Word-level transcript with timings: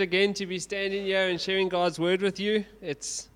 again 0.00 0.34
to 0.34 0.46
be 0.46 0.58
standing 0.58 1.04
here 1.04 1.28
and 1.28 1.40
sharing 1.40 1.68
God's 1.68 1.98
word 1.98 2.22
with 2.22 2.38
you. 2.38 2.64
It's 2.80 3.28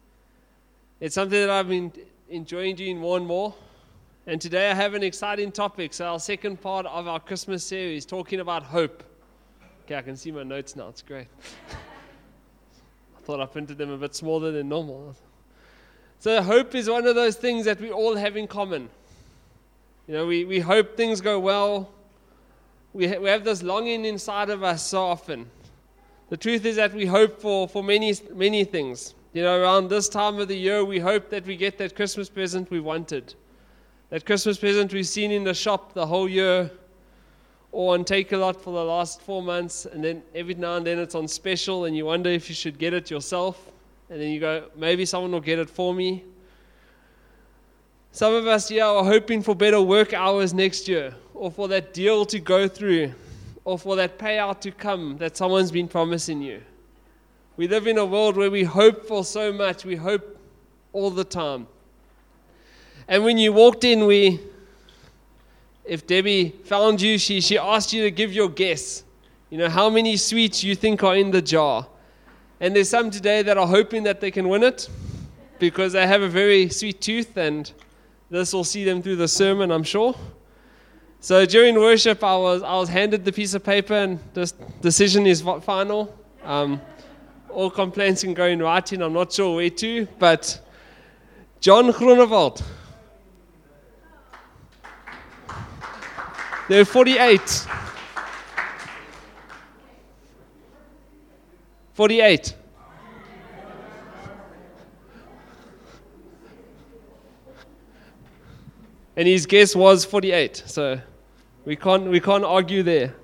it's 1.00 1.14
something 1.14 1.38
that 1.38 1.50
I've 1.50 1.68
been 1.68 1.92
enjoying 2.28 2.76
doing 2.76 2.98
more 2.98 3.16
and 3.16 3.26
more. 3.26 3.54
And 4.26 4.40
today 4.40 4.70
I 4.70 4.74
have 4.74 4.94
an 4.94 5.02
exciting 5.02 5.52
topic. 5.52 5.94
So 5.94 6.06
our 6.06 6.18
second 6.18 6.60
part 6.60 6.86
of 6.86 7.06
our 7.06 7.20
Christmas 7.20 7.64
series 7.64 8.06
talking 8.06 8.40
about 8.40 8.62
hope. 8.62 9.02
Okay, 9.84 9.96
I 9.96 10.02
can 10.02 10.16
see 10.16 10.32
my 10.32 10.42
notes 10.42 10.74
now. 10.74 10.88
It's 10.88 11.02
great. 11.02 11.28
I 11.70 13.20
thought 13.24 13.40
I 13.40 13.46
printed 13.46 13.78
them 13.78 13.90
a 13.90 13.96
bit 13.98 14.14
smaller 14.14 14.50
than 14.50 14.68
normal. 14.68 15.14
So 16.18 16.42
hope 16.42 16.74
is 16.74 16.88
one 16.88 17.06
of 17.06 17.14
those 17.14 17.36
things 17.36 17.66
that 17.66 17.80
we 17.80 17.92
all 17.92 18.16
have 18.16 18.36
in 18.36 18.46
common. 18.46 18.88
You 20.08 20.14
know, 20.14 20.26
we, 20.26 20.44
we 20.44 20.60
hope 20.60 20.96
things 20.96 21.20
go 21.20 21.38
well. 21.38 21.90
We, 22.92 23.08
ha- 23.08 23.18
we 23.18 23.28
have 23.28 23.44
this 23.44 23.62
longing 23.62 24.04
inside 24.04 24.50
of 24.50 24.62
us 24.62 24.86
so 24.86 25.04
often. 25.04 25.50
The 26.28 26.36
truth 26.36 26.64
is 26.64 26.76
that 26.76 26.92
we 26.92 27.06
hope 27.06 27.40
for, 27.40 27.68
for 27.68 27.84
many, 27.84 28.14
many 28.34 28.64
things. 28.64 29.14
You 29.32 29.42
know, 29.42 29.60
around 29.60 29.88
this 29.88 30.08
time 30.08 30.38
of 30.38 30.48
the 30.48 30.56
year, 30.56 30.84
we 30.84 30.98
hope 30.98 31.30
that 31.30 31.46
we 31.46 31.56
get 31.56 31.78
that 31.78 31.94
Christmas 31.94 32.28
present 32.28 32.70
we 32.70 32.80
wanted. 32.80 33.34
That 34.10 34.24
Christmas 34.24 34.58
present 34.58 34.92
we've 34.92 35.06
seen 35.06 35.30
in 35.30 35.44
the 35.44 35.54
shop 35.54 35.92
the 35.92 36.06
whole 36.06 36.28
year 36.28 36.70
or 37.70 37.94
on 37.94 38.04
Takealot 38.04 38.56
for 38.56 38.72
the 38.72 38.84
last 38.84 39.20
four 39.20 39.42
months, 39.42 39.84
and 39.84 40.02
then 40.02 40.22
every 40.34 40.54
now 40.54 40.76
and 40.76 40.86
then 40.86 40.98
it's 40.98 41.14
on 41.14 41.28
special, 41.28 41.84
and 41.84 41.94
you 41.94 42.06
wonder 42.06 42.30
if 42.30 42.48
you 42.48 42.54
should 42.54 42.78
get 42.78 42.94
it 42.94 43.10
yourself. 43.10 43.70
And 44.08 44.20
then 44.20 44.30
you 44.30 44.40
go, 44.40 44.68
maybe 44.76 45.04
someone 45.04 45.32
will 45.32 45.40
get 45.40 45.58
it 45.58 45.68
for 45.68 45.92
me. 45.92 46.24
Some 48.12 48.32
of 48.32 48.46
us, 48.46 48.70
yeah, 48.70 48.86
are 48.86 49.04
hoping 49.04 49.42
for 49.42 49.54
better 49.54 49.82
work 49.82 50.14
hours 50.14 50.54
next 50.54 50.88
year, 50.88 51.14
or 51.34 51.50
for 51.50 51.68
that 51.68 51.92
deal 51.92 52.24
to 52.24 52.38
go 52.38 52.66
through, 52.66 53.12
or 53.66 53.76
for 53.76 53.96
that 53.96 54.16
payout 54.16 54.60
to 54.60 54.70
come 54.70 55.18
that 55.18 55.36
someone's 55.36 55.72
been 55.72 55.88
promising 55.88 56.40
you. 56.40 56.62
We 57.56 57.66
live 57.66 57.88
in 57.88 57.98
a 57.98 58.04
world 58.04 58.36
where 58.36 58.50
we 58.50 58.62
hope 58.62 59.06
for 59.06 59.24
so 59.24 59.52
much, 59.52 59.84
we 59.84 59.96
hope 59.96 60.38
all 60.92 61.10
the 61.10 61.24
time. 61.24 61.66
And 63.08 63.24
when 63.24 63.38
you 63.38 63.52
walked 63.52 63.82
in, 63.82 64.06
we, 64.06 64.40
if 65.84 66.06
Debbie 66.06 66.54
found 66.64 67.00
you, 67.00 67.18
she, 67.18 67.40
she 67.40 67.58
asked 67.58 67.92
you 67.92 68.04
to 68.04 68.10
give 68.12 68.32
your 68.32 68.48
guess. 68.48 69.02
You 69.50 69.58
know, 69.58 69.68
how 69.68 69.90
many 69.90 70.16
sweets 70.16 70.62
you 70.62 70.76
think 70.76 71.02
are 71.02 71.16
in 71.16 71.32
the 71.32 71.42
jar. 71.42 71.88
And 72.60 72.76
there's 72.76 72.88
some 72.88 73.10
today 73.10 73.42
that 73.42 73.58
are 73.58 73.66
hoping 73.66 74.04
that 74.04 74.20
they 74.20 74.30
can 74.30 74.48
win 74.48 74.62
it 74.62 74.88
because 75.58 75.92
they 75.92 76.06
have 76.06 76.22
a 76.22 76.28
very 76.28 76.68
sweet 76.68 77.00
tooth, 77.00 77.36
and 77.36 77.72
this 78.30 78.52
will 78.52 78.64
see 78.64 78.84
them 78.84 79.02
through 79.02 79.16
the 79.16 79.28
sermon, 79.28 79.72
I'm 79.72 79.82
sure. 79.82 80.14
So 81.20 81.44
during 81.44 81.74
worship, 81.76 82.22
I 82.22 82.36
was, 82.36 82.62
I 82.62 82.74
was 82.76 82.88
handed 82.88 83.24
the 83.24 83.32
piece 83.32 83.54
of 83.54 83.64
paper, 83.64 83.94
and 83.94 84.20
this 84.34 84.52
decision 84.80 85.26
is 85.26 85.42
final. 85.62 86.14
Um, 86.44 86.80
all 87.50 87.70
complaints 87.70 88.22
can 88.22 88.34
go 88.34 88.46
in 88.46 88.60
writing. 88.60 89.02
I'm 89.02 89.12
not 89.12 89.32
sure 89.32 89.56
where 89.56 89.70
to, 89.70 90.06
but 90.18 90.60
John 91.60 91.90
Groenewald. 91.92 92.62
They're 96.68 96.84
48. 96.84 97.66
48. 101.94 102.54
And 109.16 109.26
his 109.26 109.46
guess 109.46 109.74
was 109.74 110.04
48. 110.04 110.64
So 110.66 111.00
we 111.64 111.76
can't, 111.76 112.04
we 112.04 112.20
can't 112.20 112.44
argue 112.44 112.82
there. 112.82 113.14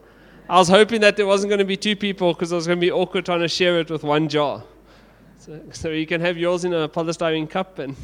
I 0.49 0.57
was 0.57 0.69
hoping 0.69 1.01
that 1.03 1.17
there 1.17 1.27
wasn't 1.27 1.51
going 1.51 1.61
to 1.61 1.65
be 1.65 1.77
two 1.77 1.97
people 1.97 2.35
because 2.35 2.53
it 2.53 2.55
was 2.55 2.67
going 2.67 2.79
to 2.79 2.85
be 2.85 2.91
awkward 2.91 3.25
trying 3.25 3.41
to 3.41 3.49
share 3.49 3.79
it 3.79 3.91
with 3.91 4.03
one 4.03 4.29
jar. 4.29 4.63
So, 5.39 5.61
so 5.73 5.89
you 5.91 6.07
can 6.07 6.21
have 6.21 6.37
yours 6.37 6.65
in 6.65 6.73
a 6.75 6.89
polystyrene 6.89 7.49
cup. 7.49 7.79
And 7.79 7.97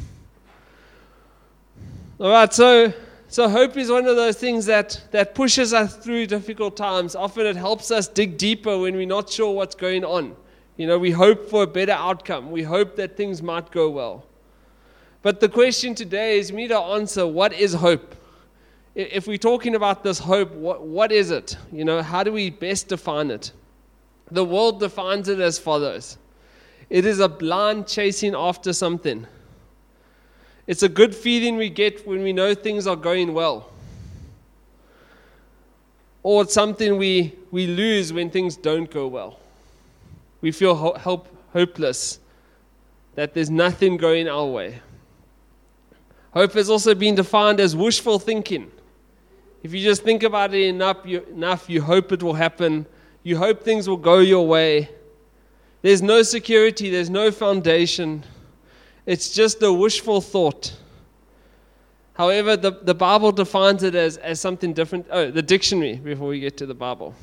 all 2.21 2.31
right, 2.31 2.53
so 2.53 2.93
so 3.29 3.49
hope 3.49 3.77
is 3.77 3.91
one 3.91 4.07
of 4.07 4.17
those 4.17 4.39
things 4.39 4.67
that 4.67 5.01
that 5.11 5.35
pushes 5.35 5.75
us 5.75 5.97
through 5.97 6.27
difficult 6.27 6.77
times. 6.77 7.15
Often 7.15 7.47
it 7.47 7.57
helps 7.57 7.91
us 7.91 8.09
dig 8.09 8.39
deeper 8.39 8.79
when 8.79 8.97
we're 8.97 9.07
not 9.07 9.29
sure 9.31 9.55
what's 9.55 9.75
going 9.75 10.05
on. 10.05 10.35
You 10.77 10.87
know, 10.87 10.99
we 10.99 11.11
hope 11.11 11.51
for 11.51 11.65
a 11.65 11.67
better 11.67 11.93
outcome. 11.93 12.51
We 12.51 12.63
hope 12.63 12.97
that 12.97 13.17
things 13.17 13.43
might 13.43 13.71
go 13.71 13.91
well. 13.91 14.25
But 15.23 15.41
the 15.41 15.49
question 15.49 15.95
today 15.95 16.39
is 16.39 16.53
we 16.53 16.63
need 16.63 16.69
to 16.69 16.79
answer 16.79 17.27
what 17.27 17.53
is 17.53 17.75
hope? 17.75 18.15
If 18.95 19.27
we're 19.27 19.37
talking 19.37 19.75
about 19.75 20.03
this 20.03 20.19
hope, 20.19 20.53
what, 20.53 20.83
what 20.83 21.13
is 21.13 21.31
it? 21.31 21.57
You 21.73 21.85
know, 21.85 22.03
how 22.03 22.25
do 22.25 22.33
we 22.33 22.51
best 22.51 22.89
define 22.89 23.31
it? 23.31 23.53
The 24.31 24.45
world 24.45 24.81
defines 24.81 25.29
it 25.29 25.41
as 25.41 25.59
follows 25.59 26.19
it 26.91 27.05
is 27.05 27.21
a 27.21 27.29
blind 27.29 27.87
chasing 27.87 28.35
after 28.35 28.73
something. 28.73 29.27
It's 30.67 30.83
a 30.83 30.89
good 30.89 31.15
feeling 31.15 31.57
we 31.57 31.71
get 31.71 32.07
when 32.07 32.23
we 32.23 32.33
know 32.33 32.55
things 32.55 32.87
are 32.87 32.97
going 32.97 33.35
well. 33.35 33.71
Or 36.23 36.43
it's 36.43 36.55
something 36.55 36.97
we, 36.97 37.35
we 37.51 37.67
lose 37.67 38.13
when 38.13 38.31
things 38.31 38.57
don't 38.57 38.91
go 38.91 39.07
well. 39.07 39.39
We 40.41 40.51
feel 40.51 40.75
ho- 40.75 40.95
help, 40.95 41.29
hopeless, 41.53 42.21
that 43.15 43.35
there's 43.35 43.51
nothing 43.51 43.97
going 43.97 44.29
our 44.29 44.47
way. 44.47 44.81
Hope 46.33 46.53
has 46.53 46.69
also 46.69 46.95
been 46.95 47.15
defined 47.15 47.61
as 47.61 47.75
wishful 47.75 48.19
thinking. 48.19 48.71
If 49.63 49.73
you 49.73 49.83
just 49.83 50.03
think 50.03 50.23
about 50.23 50.55
it 50.55 50.67
enough 50.67 50.99
you, 51.05 51.25
enough, 51.31 51.69
you 51.69 51.83
hope 51.83 52.13
it 52.13 52.23
will 52.23 52.35
happen. 52.35 52.87
You 53.23 53.37
hope 53.37 53.63
things 53.63 53.89
will 53.89 53.97
go 53.97 54.19
your 54.19 54.47
way. 54.47 54.91
There's 55.83 56.03
no 56.03 56.23
security, 56.23 56.91
there's 56.91 57.11
no 57.11 57.31
foundation. 57.31 58.25
It's 59.07 59.31
just 59.31 59.63
a 59.63 59.73
wishful 59.73 60.21
thought. 60.21 60.75
However, 62.15 62.57
the, 62.57 62.73
the 62.73 62.95
Bible 62.95 63.33
defines 63.33 63.83
it 63.83 63.95
as, 63.95 64.17
as 64.17 64.41
something 64.41 64.73
different. 64.73 65.07
Oh, 65.11 65.31
the 65.31 65.43
dictionary, 65.43 65.97
before 65.97 66.29
we 66.29 66.41
get 66.41 66.57
to 66.59 66.67
the 66.67 66.75
Bible. 66.75 67.15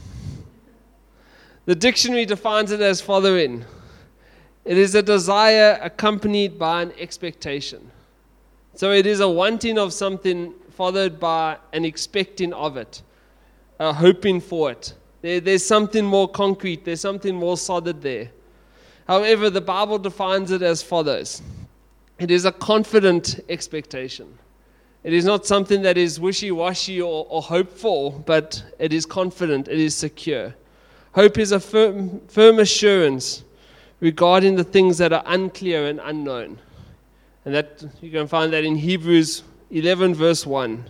The 1.66 1.76
dictionary 1.76 2.26
defines 2.26 2.72
it 2.72 2.82
as 2.82 3.02
following 3.02 3.66
it 4.64 4.80
is 4.80 4.96
a 4.96 5.04
desire 5.04 5.80
accompanied 5.82 6.58
by 6.58 6.82
an 6.82 6.92
expectation. 6.98 7.92
So 8.76 8.92
it 8.92 9.06
is 9.06 9.22
a 9.22 9.30
wanting 9.30 9.78
of 9.78 9.94
something 9.94 10.54
followed 10.72 11.20
by 11.20 11.58
an 11.72 11.86
expecting 11.86 12.52
of 12.52 12.76
it, 12.76 13.02
a 13.80 13.94
hoping 13.94 14.42
for 14.42 14.72
it. 14.72 14.94
There, 15.22 15.40
there's 15.40 15.66
something 15.66 16.04
more 16.04 16.28
concrete, 16.28 16.84
there's 16.84 17.00
something 17.00 17.34
more 17.34 17.58
solid 17.58 18.02
there. 18.02 18.32
However, 19.08 19.50
the 19.50 19.62
Bible 19.62 19.98
defines 19.98 20.52
it 20.52 20.62
as 20.62 20.84
follows 20.84 21.42
it 22.18 22.32
is 22.32 22.46
a 22.46 22.52
confident 22.52 23.42
expectation. 23.50 24.38
It 25.04 25.14
is 25.14 25.26
not 25.26 25.46
something 25.46 25.82
that 25.84 25.98
is 25.98 26.20
wishy 26.20 26.52
washy 26.52 27.02
or, 27.02 27.28
or 27.30 27.42
hopeful, 27.42 28.24
but 28.26 28.64
it 28.80 28.92
is 28.92 29.06
confident, 29.06 29.68
it 29.68 29.80
is 29.80 29.96
secure. 29.96 30.56
Hope 31.14 31.38
is 31.38 31.52
a 31.52 31.60
firm, 31.60 32.22
firm 32.28 32.60
assurance 32.60 33.44
regarding 34.00 34.56
the 34.56 34.64
things 34.64 34.98
that 34.98 35.14
are 35.14 35.24
unclear 35.26 35.88
and 35.88 36.02
unknown. 36.04 36.60
And 37.46 37.54
that 37.54 37.86
you 38.02 38.12
can 38.12 38.28
find 38.28 38.52
that 38.54 38.64
in 38.64 38.76
Hebrews 38.76 39.44
11, 39.70 40.16
verse 40.16 40.46
1. 40.46 40.90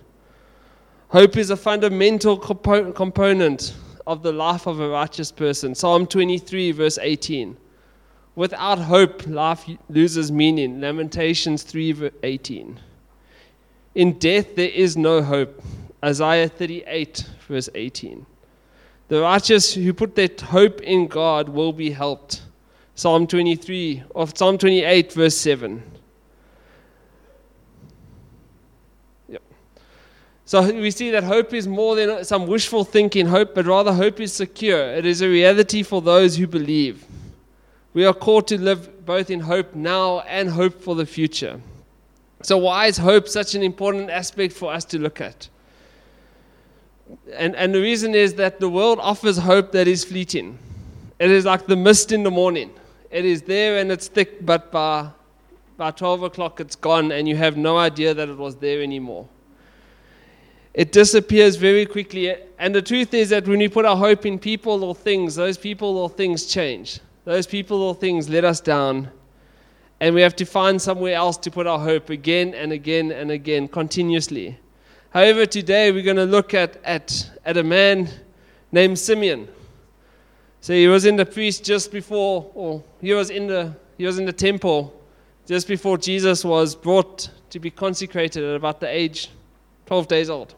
Hope 1.10 1.38
is 1.38 1.50
a 1.50 1.58
fundamental 1.58 2.38
compo- 2.38 2.92
component 2.92 3.76
of 4.08 4.24
the 4.24 4.32
life 4.32 4.66
of 4.68 4.80
a 4.80 4.90
righteous 4.90 5.32
person. 5.32 5.76
Psalm 5.76 6.08
23, 6.08 6.72
verse 6.72 6.98
18. 7.02 7.58
Without 8.36 8.80
hope, 8.80 9.26
life 9.28 9.66
loses 9.90 10.32
meaning. 10.32 10.82
Lamentations 10.82 11.64
3, 11.64 11.92
verse 11.94 12.14
18. 12.24 12.80
In 13.96 14.14
death, 14.20 14.56
there 14.56 14.70
is 14.70 14.98
no 14.98 15.22
hope. 15.22 15.62
Isaiah 16.04 16.50
38, 16.50 17.30
verse 17.48 17.70
18. 17.74 18.26
The 19.08 19.22
righteous 19.22 19.74
who 19.74 19.94
put 19.94 20.16
their 20.16 20.30
hope 20.44 20.82
in 20.82 21.08
God 21.08 21.48
will 21.48 21.72
be 21.72 21.92
helped. 21.92 22.42
Psalm 22.96 23.28
23, 23.28 24.04
or 24.10 24.28
Psalm 24.28 24.58
28, 24.58 25.14
verse 25.14 25.38
7. 25.38 25.82
So 30.48 30.62
we 30.62 30.92
see 30.92 31.10
that 31.10 31.24
hope 31.24 31.54
is 31.56 31.68
more 31.68 31.96
than 31.96 32.24
some 32.24 32.46
wishful 32.46 32.84
thinking 32.84 33.26
hope, 33.26 33.56
but 33.56 33.66
rather 33.66 33.92
hope 33.92 34.20
is 34.20 34.32
secure. 34.32 34.94
It 34.94 35.04
is 35.04 35.22
a 35.22 35.28
reality 35.28 35.82
for 35.82 36.04
those 36.04 36.38
who 36.38 36.46
believe. 36.46 37.04
We 37.96 38.06
are 38.06 38.14
called 38.14 38.48
to 38.50 38.62
live 38.62 39.06
both 39.08 39.32
in 39.32 39.40
hope 39.40 39.74
now 39.74 40.20
and 40.22 40.50
hope 40.50 40.82
for 40.82 40.94
the 40.94 41.06
future. 41.06 41.60
So, 42.44 42.60
why 42.60 42.86
is 42.86 42.98
hope 42.98 43.28
such 43.28 43.56
an 43.56 43.64
important 43.64 44.12
aspect 44.12 44.54
for 44.54 44.72
us 44.72 44.86
to 44.86 45.00
look 45.00 45.20
at? 45.20 45.50
And, 47.34 47.56
and 47.56 47.74
the 47.74 47.82
reason 47.82 48.14
is 48.14 48.36
that 48.36 48.60
the 48.60 48.70
world 48.70 49.00
offers 49.02 49.38
hope 49.38 49.72
that 49.72 49.88
is 49.88 50.04
fleeting. 50.04 50.60
It 51.18 51.32
is 51.32 51.46
like 51.46 51.66
the 51.66 51.76
mist 51.76 52.12
in 52.12 52.22
the 52.22 52.32
morning. 52.32 52.72
It 53.10 53.26
is 53.26 53.42
there 53.44 53.80
and 53.80 53.92
it's 53.92 54.10
thick, 54.10 54.46
but 54.46 54.72
by, 54.72 55.10
by 55.78 55.92
12 55.92 56.24
o'clock 56.24 56.60
it's 56.60 56.76
gone 56.76 57.12
and 57.12 57.28
you 57.28 57.36
have 57.36 57.58
no 57.58 57.78
idea 57.78 58.14
that 58.14 58.30
it 58.30 58.38
was 58.38 58.58
there 58.58 58.82
anymore. 58.82 59.28
It 60.76 60.92
disappears 60.92 61.56
very 61.56 61.86
quickly. 61.86 62.36
And 62.60 62.76
the 62.76 62.82
truth 62.82 63.14
is 63.14 63.30
that 63.30 63.48
when 63.48 63.60
we 63.60 63.70
put 63.70 63.86
our 63.86 63.96
hope 63.96 64.26
in 64.26 64.38
people 64.38 64.84
or 64.84 64.94
things, 64.94 65.34
those 65.36 65.58
people 65.58 65.98
or 65.98 66.10
things 66.10 66.46
change. 66.46 67.00
Those 67.24 67.48
people 67.48 67.82
or 67.82 67.96
things 67.96 68.28
let 68.28 68.44
us 68.44 68.60
down. 68.60 69.10
And 70.02 70.14
we 70.14 70.22
have 70.22 70.36
to 70.36 70.46
find 70.46 70.82
somewhere 70.82 71.16
else 71.16 71.38
to 71.38 71.50
put 71.50 71.66
our 71.66 71.80
hope 71.80 72.10
again 72.10 72.54
and 72.54 72.74
again 72.74 73.14
and 73.14 73.32
again, 73.32 73.70
continuously. 73.70 74.60
However, 75.12 75.46
today 75.46 75.94
we're 75.94 76.04
going 76.04 76.18
to 76.18 76.26
look 76.26 76.54
at, 76.54 76.76
at, 76.84 77.32
at 77.46 77.56
a 77.56 77.64
man 77.64 78.10
named 78.74 79.00
Simeon. 79.00 79.48
So 80.60 80.74
he 80.74 80.90
was 80.90 81.06
in 81.06 81.16
the 81.16 81.26
priest 81.26 81.64
just 81.64 81.90
before, 81.90 82.52
or 82.54 82.84
he 83.00 83.14
was 83.14 83.30
in 83.30 83.48
the, 83.48 83.74
he 83.98 84.06
was 84.06 84.20
in 84.20 84.26
the 84.26 84.34
temple 84.34 84.94
just 85.48 85.70
before 85.70 85.98
Jesus 85.98 86.44
was 86.44 86.76
brought 86.76 87.30
to 87.52 87.62
be 87.62 87.72
consecrated 87.72 88.44
at 88.44 88.58
about 88.58 88.82
the 88.82 88.90
age 88.90 89.30
12 89.86 90.08
days 90.10 90.30
old. 90.30 90.54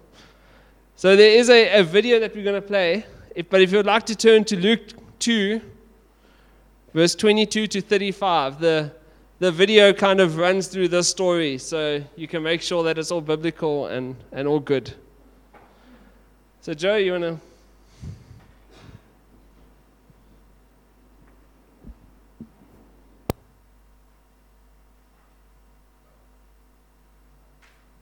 So 0.97 1.15
there 1.15 1.29
is 1.29 1.51
a, 1.51 1.81
a 1.81 1.83
video 1.83 2.19
that 2.21 2.35
we're 2.35 2.43
going 2.43 2.59
to 2.59 2.67
play. 2.67 3.05
If, 3.35 3.51
but 3.51 3.61
if 3.61 3.71
you 3.71 3.77
would 3.77 3.85
like 3.85 4.07
to 4.07 4.15
turn 4.15 4.43
to 4.45 4.57
Luke 4.57 4.81
2, 5.19 5.61
verse 6.91 7.13
22 7.13 7.67
to 7.67 7.81
35, 7.81 8.59
the, 8.59 8.91
the 9.37 9.51
video 9.51 9.93
kind 9.93 10.19
of 10.19 10.37
runs 10.37 10.65
through 10.65 10.87
this 10.87 11.07
story 11.07 11.59
so 11.59 12.03
you 12.15 12.27
can 12.27 12.41
make 12.41 12.63
sure 12.63 12.81
that 12.81 12.97
it's 12.97 13.11
all 13.11 13.21
biblical 13.21 13.85
and, 13.85 14.15
and 14.31 14.47
all 14.47 14.59
good. 14.59 14.91
So, 16.61 16.73
Joe, 16.73 16.95
you 16.95 17.11
want 17.11 17.23
to. 17.25 17.39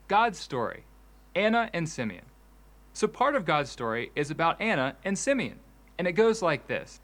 God's 0.07 0.39
story 0.39 0.85
Anna 1.35 1.69
and 1.73 1.89
Simeon. 1.89 2.23
So, 2.95 3.09
part 3.09 3.35
of 3.35 3.43
God's 3.43 3.69
story 3.69 4.09
is 4.15 4.31
about 4.31 4.61
Anna 4.61 4.95
and 5.03 5.19
Simeon, 5.19 5.59
and 5.97 6.07
it 6.07 6.13
goes 6.13 6.41
like 6.41 6.67
this 6.67 7.01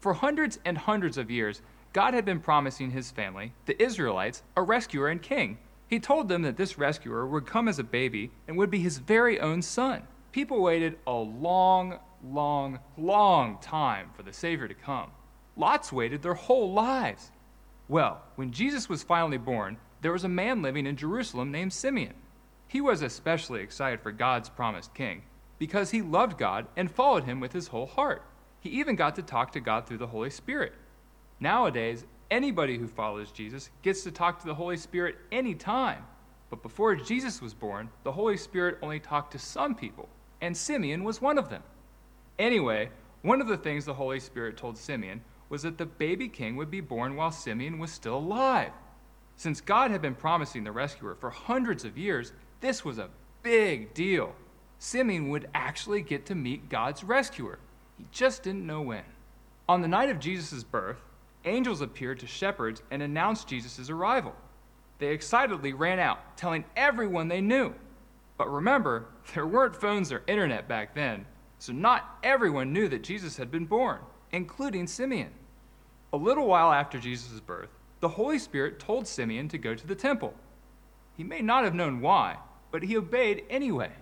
For 0.00 0.14
hundreds 0.14 0.58
and 0.64 0.78
hundreds 0.78 1.18
of 1.18 1.30
years, 1.30 1.60
God 1.92 2.14
had 2.14 2.24
been 2.24 2.40
promising 2.40 2.92
his 2.92 3.10
family, 3.10 3.52
the 3.66 3.80
Israelites, 3.80 4.42
a 4.56 4.62
rescuer 4.62 5.08
and 5.08 5.20
king. 5.20 5.58
He 5.86 6.00
told 6.00 6.30
them 6.30 6.40
that 6.42 6.56
this 6.56 6.78
rescuer 6.78 7.26
would 7.26 7.44
come 7.44 7.68
as 7.68 7.78
a 7.78 7.84
baby 7.84 8.30
and 8.48 8.56
would 8.56 8.70
be 8.70 8.78
his 8.78 8.96
very 8.96 9.38
own 9.38 9.60
son. 9.60 10.04
People 10.32 10.62
waited 10.62 10.96
a 11.06 11.12
long, 11.12 11.98
long, 12.26 12.78
long 12.96 13.58
time 13.60 14.12
for 14.16 14.22
the 14.22 14.32
Savior 14.32 14.66
to 14.66 14.72
come. 14.72 15.10
Lots 15.58 15.92
waited 15.92 16.22
their 16.22 16.32
whole 16.32 16.72
lives. 16.72 17.32
Well, 17.86 18.22
when 18.36 18.50
Jesus 18.50 18.88
was 18.88 19.02
finally 19.02 19.36
born, 19.36 19.76
there 20.00 20.12
was 20.12 20.24
a 20.24 20.28
man 20.28 20.62
living 20.62 20.86
in 20.86 20.96
Jerusalem 20.96 21.52
named 21.52 21.74
Simeon. 21.74 22.14
He 22.66 22.80
was 22.80 23.02
especially 23.02 23.60
excited 23.60 24.00
for 24.00 24.10
God's 24.10 24.48
promised 24.48 24.94
king 24.94 25.20
because 25.58 25.90
he 25.90 26.02
loved 26.02 26.38
God 26.38 26.66
and 26.76 26.90
followed 26.90 27.24
him 27.24 27.40
with 27.40 27.52
his 27.52 27.68
whole 27.68 27.86
heart. 27.86 28.22
He 28.60 28.70
even 28.70 28.96
got 28.96 29.14
to 29.16 29.22
talk 29.22 29.52
to 29.52 29.60
God 29.60 29.86
through 29.86 29.98
the 29.98 30.06
Holy 30.06 30.30
Spirit. 30.30 30.72
Nowadays, 31.40 32.04
anybody 32.30 32.78
who 32.78 32.88
follows 32.88 33.30
Jesus 33.30 33.70
gets 33.82 34.02
to 34.04 34.10
talk 34.10 34.40
to 34.40 34.46
the 34.46 34.54
Holy 34.54 34.76
Spirit 34.76 35.16
anytime. 35.30 36.04
But 36.50 36.62
before 36.62 36.94
Jesus 36.94 37.42
was 37.42 37.54
born, 37.54 37.90
the 38.04 38.12
Holy 38.12 38.36
Spirit 38.36 38.78
only 38.82 39.00
talked 39.00 39.32
to 39.32 39.38
some 39.38 39.74
people, 39.74 40.08
and 40.40 40.56
Simeon 40.56 41.04
was 41.04 41.20
one 41.20 41.38
of 41.38 41.50
them. 41.50 41.62
Anyway, 42.38 42.90
one 43.22 43.40
of 43.40 43.48
the 43.48 43.56
things 43.56 43.84
the 43.84 43.94
Holy 43.94 44.20
Spirit 44.20 44.56
told 44.56 44.76
Simeon 44.76 45.20
was 45.48 45.62
that 45.62 45.78
the 45.78 45.86
baby 45.86 46.28
king 46.28 46.56
would 46.56 46.70
be 46.70 46.80
born 46.80 47.16
while 47.16 47.30
Simeon 47.30 47.78
was 47.78 47.90
still 47.90 48.16
alive. 48.16 48.72
Since 49.36 49.60
God 49.60 49.90
had 49.90 50.00
been 50.00 50.14
promising 50.14 50.64
the 50.64 50.72
rescuer 50.72 51.14
for 51.14 51.30
hundreds 51.30 51.84
of 51.84 51.98
years, 51.98 52.32
this 52.60 52.84
was 52.84 52.98
a 52.98 53.10
big 53.42 53.94
deal. 53.94 54.34
Simeon 54.84 55.30
would 55.30 55.48
actually 55.54 56.02
get 56.02 56.26
to 56.26 56.34
meet 56.34 56.68
God's 56.68 57.02
rescuer. 57.02 57.58
He 57.96 58.04
just 58.12 58.42
didn't 58.42 58.66
know 58.66 58.82
when. 58.82 59.02
On 59.66 59.80
the 59.80 59.88
night 59.88 60.10
of 60.10 60.20
Jesus' 60.20 60.62
birth, 60.62 60.98
angels 61.46 61.80
appeared 61.80 62.20
to 62.20 62.26
shepherds 62.26 62.82
and 62.90 63.02
announced 63.02 63.48
Jesus' 63.48 63.88
arrival. 63.88 64.34
They 64.98 65.06
excitedly 65.06 65.72
ran 65.72 65.98
out, 65.98 66.36
telling 66.36 66.66
everyone 66.76 67.28
they 67.28 67.40
knew. 67.40 67.72
But 68.36 68.52
remember, 68.52 69.06
there 69.34 69.46
weren't 69.46 69.74
phones 69.74 70.12
or 70.12 70.22
internet 70.26 70.68
back 70.68 70.94
then, 70.94 71.24
so 71.58 71.72
not 71.72 72.18
everyone 72.22 72.74
knew 72.74 72.86
that 72.88 73.02
Jesus 73.02 73.38
had 73.38 73.50
been 73.50 73.64
born, 73.64 74.00
including 74.32 74.86
Simeon. 74.86 75.30
A 76.12 76.18
little 76.18 76.46
while 76.46 76.70
after 76.70 76.98
Jesus' 76.98 77.40
birth, 77.40 77.70
the 78.00 78.08
Holy 78.08 78.38
Spirit 78.38 78.78
told 78.78 79.08
Simeon 79.08 79.48
to 79.48 79.56
go 79.56 79.74
to 79.74 79.86
the 79.86 79.94
temple. 79.94 80.34
He 81.16 81.24
may 81.24 81.40
not 81.40 81.64
have 81.64 81.74
known 81.74 82.02
why, 82.02 82.36
but 82.70 82.82
he 82.82 82.98
obeyed 82.98 83.44
anyway. 83.48 83.92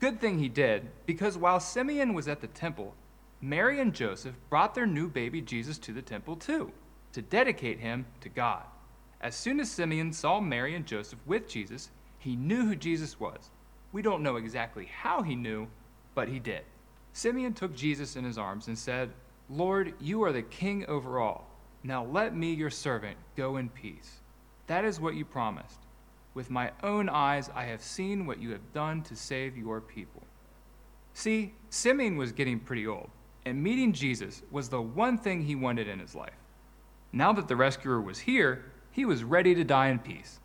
Good 0.00 0.18
thing 0.18 0.38
he 0.38 0.48
did, 0.48 0.88
because 1.04 1.36
while 1.36 1.60
Simeon 1.60 2.14
was 2.14 2.26
at 2.26 2.40
the 2.40 2.46
temple, 2.46 2.94
Mary 3.42 3.80
and 3.80 3.92
Joseph 3.92 4.34
brought 4.48 4.74
their 4.74 4.86
new 4.86 5.08
baby 5.08 5.42
Jesus 5.42 5.76
to 5.76 5.92
the 5.92 6.00
temple 6.00 6.36
too, 6.36 6.72
to 7.12 7.20
dedicate 7.20 7.78
him 7.80 8.06
to 8.22 8.30
God. 8.30 8.62
As 9.20 9.34
soon 9.34 9.60
as 9.60 9.70
Simeon 9.70 10.14
saw 10.14 10.40
Mary 10.40 10.74
and 10.74 10.86
Joseph 10.86 11.18
with 11.26 11.46
Jesus, 11.46 11.90
he 12.18 12.34
knew 12.34 12.64
who 12.64 12.76
Jesus 12.76 13.20
was. 13.20 13.50
We 13.92 14.00
don't 14.00 14.22
know 14.22 14.36
exactly 14.36 14.86
how 14.86 15.20
he 15.20 15.34
knew, 15.34 15.68
but 16.14 16.28
he 16.28 16.38
did. 16.38 16.62
Simeon 17.12 17.52
took 17.52 17.76
Jesus 17.76 18.16
in 18.16 18.24
his 18.24 18.38
arms 18.38 18.68
and 18.68 18.78
said, 18.78 19.10
Lord, 19.50 19.92
you 20.00 20.22
are 20.22 20.32
the 20.32 20.42
king 20.42 20.86
over 20.86 21.18
all. 21.18 21.46
Now 21.82 22.06
let 22.06 22.34
me, 22.34 22.54
your 22.54 22.70
servant, 22.70 23.18
go 23.36 23.58
in 23.58 23.68
peace. 23.68 24.20
That 24.66 24.86
is 24.86 24.98
what 24.98 25.14
you 25.14 25.26
promised. 25.26 25.80
With 26.34 26.50
my 26.50 26.70
own 26.82 27.08
eyes, 27.08 27.50
I 27.54 27.64
have 27.64 27.82
seen 27.82 28.26
what 28.26 28.40
you 28.40 28.50
have 28.50 28.72
done 28.72 29.02
to 29.02 29.16
save 29.16 29.56
your 29.56 29.80
people. 29.80 30.22
See, 31.12 31.54
Simeon 31.70 32.16
was 32.16 32.32
getting 32.32 32.60
pretty 32.60 32.86
old, 32.86 33.10
and 33.44 33.62
meeting 33.62 33.92
Jesus 33.92 34.42
was 34.50 34.68
the 34.68 34.80
one 34.80 35.18
thing 35.18 35.42
he 35.42 35.54
wanted 35.54 35.88
in 35.88 35.98
his 35.98 36.14
life. 36.14 36.34
Now 37.12 37.32
that 37.32 37.48
the 37.48 37.56
rescuer 37.56 38.00
was 38.00 38.20
here, 38.20 38.70
he 38.92 39.04
was 39.04 39.24
ready 39.24 39.54
to 39.54 39.64
die 39.64 39.88
in 39.88 39.98
peace. 39.98 40.38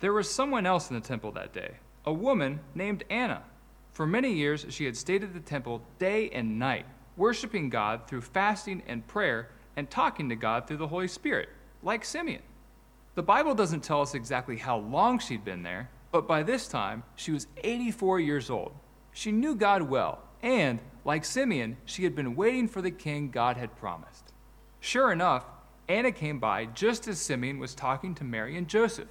There 0.00 0.12
was 0.12 0.28
someone 0.28 0.66
else 0.66 0.90
in 0.90 0.94
the 0.94 1.06
temple 1.06 1.30
that 1.32 1.52
day, 1.52 1.74
a 2.04 2.12
woman 2.12 2.60
named 2.74 3.04
Anna. 3.08 3.42
For 3.92 4.06
many 4.06 4.32
years, 4.32 4.66
she 4.70 4.84
had 4.84 4.96
stayed 4.96 5.22
at 5.22 5.34
the 5.34 5.40
temple 5.40 5.82
day 5.98 6.30
and 6.30 6.58
night, 6.58 6.86
worshiping 7.16 7.70
God 7.70 8.08
through 8.08 8.22
fasting 8.22 8.82
and 8.86 9.06
prayer 9.06 9.50
and 9.76 9.88
talking 9.88 10.28
to 10.28 10.36
God 10.36 10.66
through 10.66 10.78
the 10.78 10.88
Holy 10.88 11.08
Spirit, 11.08 11.48
like 11.82 12.04
Simeon. 12.04 12.42
The 13.20 13.26
Bible 13.26 13.54
doesn't 13.54 13.84
tell 13.84 14.00
us 14.00 14.14
exactly 14.14 14.56
how 14.56 14.78
long 14.78 15.18
she'd 15.18 15.44
been 15.44 15.62
there, 15.62 15.90
but 16.10 16.26
by 16.26 16.42
this 16.42 16.66
time, 16.66 17.02
she 17.16 17.32
was 17.32 17.48
84 17.58 18.18
years 18.18 18.48
old. 18.48 18.72
She 19.12 19.30
knew 19.30 19.54
God 19.54 19.82
well, 19.82 20.22
and, 20.42 20.80
like 21.04 21.26
Simeon, 21.26 21.76
she 21.84 22.04
had 22.04 22.16
been 22.16 22.34
waiting 22.34 22.66
for 22.66 22.80
the 22.80 22.90
king 22.90 23.28
God 23.28 23.58
had 23.58 23.76
promised. 23.76 24.32
Sure 24.80 25.12
enough, 25.12 25.44
Anna 25.86 26.12
came 26.12 26.38
by 26.38 26.64
just 26.64 27.06
as 27.08 27.20
Simeon 27.20 27.58
was 27.58 27.74
talking 27.74 28.14
to 28.14 28.24
Mary 28.24 28.56
and 28.56 28.66
Joseph. 28.66 29.10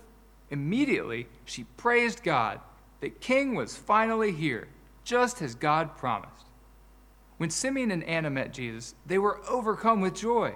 Immediately, 0.50 1.28
she 1.46 1.66
praised 1.78 2.24
God. 2.24 2.62
The 3.02 3.12
king 3.12 3.54
was 3.54 3.78
finally 3.78 4.32
here, 4.32 4.70
just 5.04 5.40
as 5.40 5.54
God 5.54 5.96
promised. 5.96 6.48
When 7.38 7.52
Simeon 7.52 7.92
and 7.92 8.04
Anna 8.06 8.32
met 8.32 8.54
Jesus, 8.54 8.96
they 9.06 9.20
were 9.20 9.40
overcome 9.48 10.02
with 10.02 10.16
joy. 10.16 10.56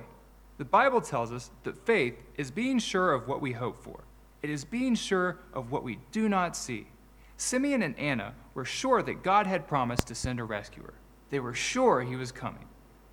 The 0.64 0.70
Bible 0.70 1.02
tells 1.02 1.34
us 1.34 1.52
that 1.64 1.86
faith 1.86 2.24
is 2.38 2.50
being 2.50 2.80
sure 2.80 3.12
of 3.12 3.28
what 3.28 3.42
we 3.42 3.52
hope 3.52 3.84
for. 3.84 4.06
It 4.42 4.50
is 4.50 4.64
being 4.64 4.96
sure 4.96 5.40
of 5.54 5.74
what 5.74 5.84
we 5.84 6.00
do 6.14 6.30
not 6.30 6.56
see. 6.56 6.88
Simeon 7.36 7.82
and 7.82 8.00
Anna 8.00 8.34
were 8.54 8.64
sure 8.64 9.04
that 9.04 9.24
God 9.24 9.46
had 9.46 9.68
promised 9.68 10.08
to 10.08 10.16
send 10.16 10.40
a 10.40 10.46
rescuer. 10.46 10.94
They 11.32 11.42
were 11.42 11.54
sure 11.54 12.02
he 12.02 12.16
was 12.16 12.32
coming. 12.32 12.66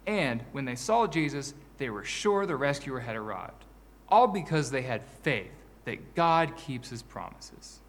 And 0.07 0.45
when 0.53 0.65
they 0.65 0.77
saw 0.77 1.09
Jesus, 1.09 1.55
they 1.79 1.91
were 1.91 2.05
sure 2.05 2.47
the 2.47 2.55
rescuer 2.55 3.01
had 3.01 3.17
arrived. 3.17 3.65
All 4.09 4.29
because 4.29 4.71
they 4.71 4.83
had 4.83 5.05
faith 5.05 5.51
that 5.87 6.15
God 6.15 6.57
keeps 6.57 6.89
his 6.89 7.03
promises. 7.03 7.81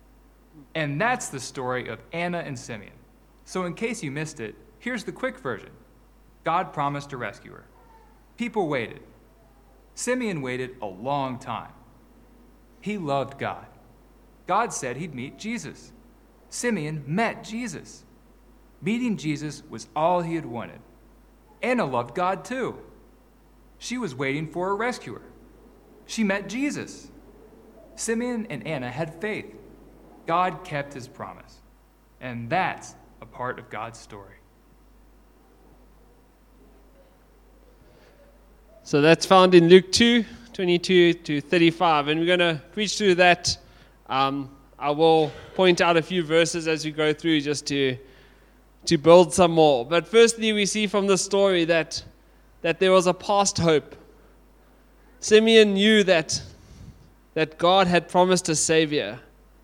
And 0.74 1.00
that's 1.00 1.30
the 1.30 1.40
story 1.40 1.88
of 1.88 2.00
Anna 2.14 2.40
and 2.40 2.58
Simeon. 2.58 2.98
So, 3.46 3.66
in 3.66 3.76
case 3.76 4.02
you 4.02 4.10
missed 4.10 4.40
it, 4.40 4.56
here's 4.80 5.04
the 5.04 5.12
quick 5.12 5.38
version 5.38 5.70
God 6.44 6.74
promised 6.74 7.14
a 7.14 7.18
rescuer. 7.18 7.66
People 8.38 8.68
waited. 8.68 9.02
Simeon 10.02 10.42
waited 10.42 10.78
a 10.82 10.88
long 10.88 11.38
time. 11.38 11.72
He 12.80 12.98
loved 12.98 13.38
God. 13.38 13.68
God 14.48 14.74
said 14.74 14.98
he'd 14.98 15.14
meet 15.14 15.38
Jesus. 15.38 15.92
Simeon 16.50 17.04
met 17.06 17.44
Jesus. 17.44 18.04
Meeting 18.82 19.16
Jesus 19.16 19.62
was 19.70 19.88
all 19.96 20.22
he 20.22 20.34
had 20.34 20.46
wanted. 20.48 20.80
Anna 21.62 21.86
loved 21.86 22.16
God 22.16 22.44
too. 22.44 22.80
She 23.78 24.00
was 24.00 24.16
waiting 24.16 24.52
for 24.52 24.72
a 24.72 24.74
rescuer. 24.74 25.22
She 26.08 26.24
met 26.24 26.50
Jesus. 26.50 27.12
Simeon 27.96 28.48
and 28.50 28.66
Anna 28.66 28.90
had 28.90 29.22
faith. 29.22 29.54
God 30.26 30.64
kept 30.64 30.96
his 30.96 31.08
promise. 31.08 31.62
And 32.20 32.50
that's 32.50 32.96
a 33.22 33.28
part 33.28 33.60
of 33.60 33.70
God's 33.70 34.00
story. 34.00 34.41
So 38.92 39.00
that's 39.00 39.26
found 39.26 39.56
in 39.56 39.70
Luke 39.70 39.90
2 39.94 40.26
22 40.52 41.14
to 41.14 41.40
35. 41.40 42.10
And 42.10 42.20
we're 42.20 42.26
going 42.26 42.40
to 42.40 42.62
preach 42.74 42.98
through 42.98 43.16
that. 43.16 43.58
Um, 44.10 44.50
I 44.78 44.90
will 44.90 45.32
point 45.56 45.80
out 45.80 45.96
a 45.96 46.02
few 46.02 46.26
verses 46.26 46.68
as 46.68 46.84
we 46.84 46.92
go 46.92 47.14
through 47.14 47.40
just 47.40 47.66
to, 47.68 47.98
to 48.88 48.98
build 48.98 49.34
some 49.34 49.52
more. 49.52 49.86
But 49.86 50.06
firstly, 50.10 50.52
we 50.52 50.66
see 50.66 50.88
from 50.88 51.08
the 51.08 51.18
story 51.18 51.64
that, 51.64 52.04
that 52.64 52.82
there 52.82 52.92
was 52.92 53.08
a 53.08 53.14
past 53.14 53.60
hope. 53.60 53.96
Simeon 55.22 55.76
knew 55.76 56.04
that, 56.04 56.42
that 57.34 57.58
God 57.58 57.88
had 57.88 58.10
promised 58.10 58.50
a 58.50 58.58
Savior 58.58 59.18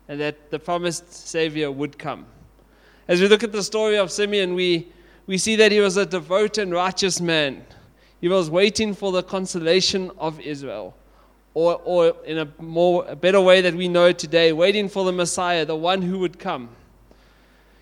and 0.08 0.18
that 0.22 0.50
the 0.50 0.58
promised 0.58 1.12
Savior 1.12 1.70
would 1.70 1.98
come. 1.98 2.24
As 3.06 3.20
we 3.20 3.28
look 3.28 3.44
at 3.44 3.52
the 3.52 3.62
story 3.62 3.98
of 3.98 4.10
Simeon, 4.10 4.54
we, 4.54 4.88
we 5.26 5.36
see 5.36 5.54
that 5.56 5.70
he 5.70 5.80
was 5.80 5.98
a 5.98 6.06
devout 6.06 6.56
and 6.56 6.72
righteous 6.72 7.20
man. 7.20 7.66
He 8.20 8.28
was 8.28 8.50
waiting 8.50 8.94
for 8.94 9.12
the 9.12 9.22
consolation 9.22 10.10
of 10.18 10.40
Israel 10.40 10.94
or, 11.54 11.80
or 11.84 12.16
in 12.24 12.38
a 12.38 12.48
more 12.60 13.04
a 13.08 13.16
better 13.16 13.40
way 13.40 13.60
that 13.60 13.74
we 13.74 13.88
know 13.88 14.12
today, 14.12 14.52
waiting 14.52 14.88
for 14.88 15.04
the 15.04 15.12
Messiah, 15.12 15.64
the 15.64 15.74
one 15.74 16.02
who 16.02 16.18
would 16.20 16.38
come. 16.38 16.68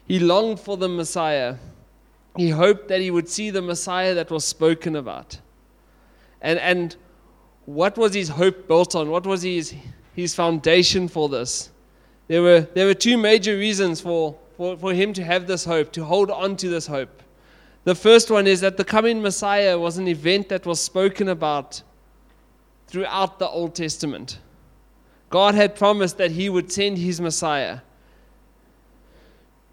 He 0.08 0.18
longed 0.18 0.60
for 0.60 0.76
the 0.76 0.88
Messiah. 0.88 1.56
He 2.36 2.50
hoped 2.50 2.88
that 2.88 3.00
he 3.00 3.10
would 3.10 3.28
see 3.28 3.50
the 3.50 3.62
Messiah 3.62 4.14
that 4.14 4.30
was 4.30 4.44
spoken 4.44 4.96
about. 4.96 5.40
And, 6.40 6.58
and 6.60 6.96
what 7.66 7.98
was 7.98 8.14
his 8.14 8.28
hope 8.28 8.68
built 8.68 8.94
on? 8.94 9.10
What 9.10 9.26
was 9.26 9.42
his, 9.42 9.74
his 10.14 10.34
foundation 10.34 11.08
for 11.08 11.28
this? 11.28 11.70
There 12.28 12.42
were, 12.42 12.60
there 12.60 12.86
were 12.86 12.94
two 12.94 13.18
major 13.18 13.56
reasons 13.56 14.00
for, 14.00 14.36
for, 14.56 14.76
for 14.76 14.94
him 14.94 15.12
to 15.14 15.24
have 15.24 15.46
this 15.46 15.64
hope, 15.64 15.92
to 15.92 16.04
hold 16.04 16.30
on 16.30 16.56
to 16.56 16.68
this 16.68 16.86
hope. 16.86 17.22
The 17.86 17.94
first 17.94 18.32
one 18.32 18.48
is 18.48 18.62
that 18.62 18.76
the 18.76 18.84
coming 18.84 19.22
Messiah 19.22 19.78
was 19.78 19.96
an 19.96 20.08
event 20.08 20.48
that 20.48 20.66
was 20.66 20.80
spoken 20.80 21.28
about 21.28 21.84
throughout 22.88 23.38
the 23.38 23.48
Old 23.48 23.76
Testament. 23.76 24.40
God 25.30 25.54
had 25.54 25.76
promised 25.76 26.18
that 26.18 26.32
He 26.32 26.48
would 26.48 26.72
send 26.72 26.98
His 26.98 27.20
Messiah. 27.20 27.78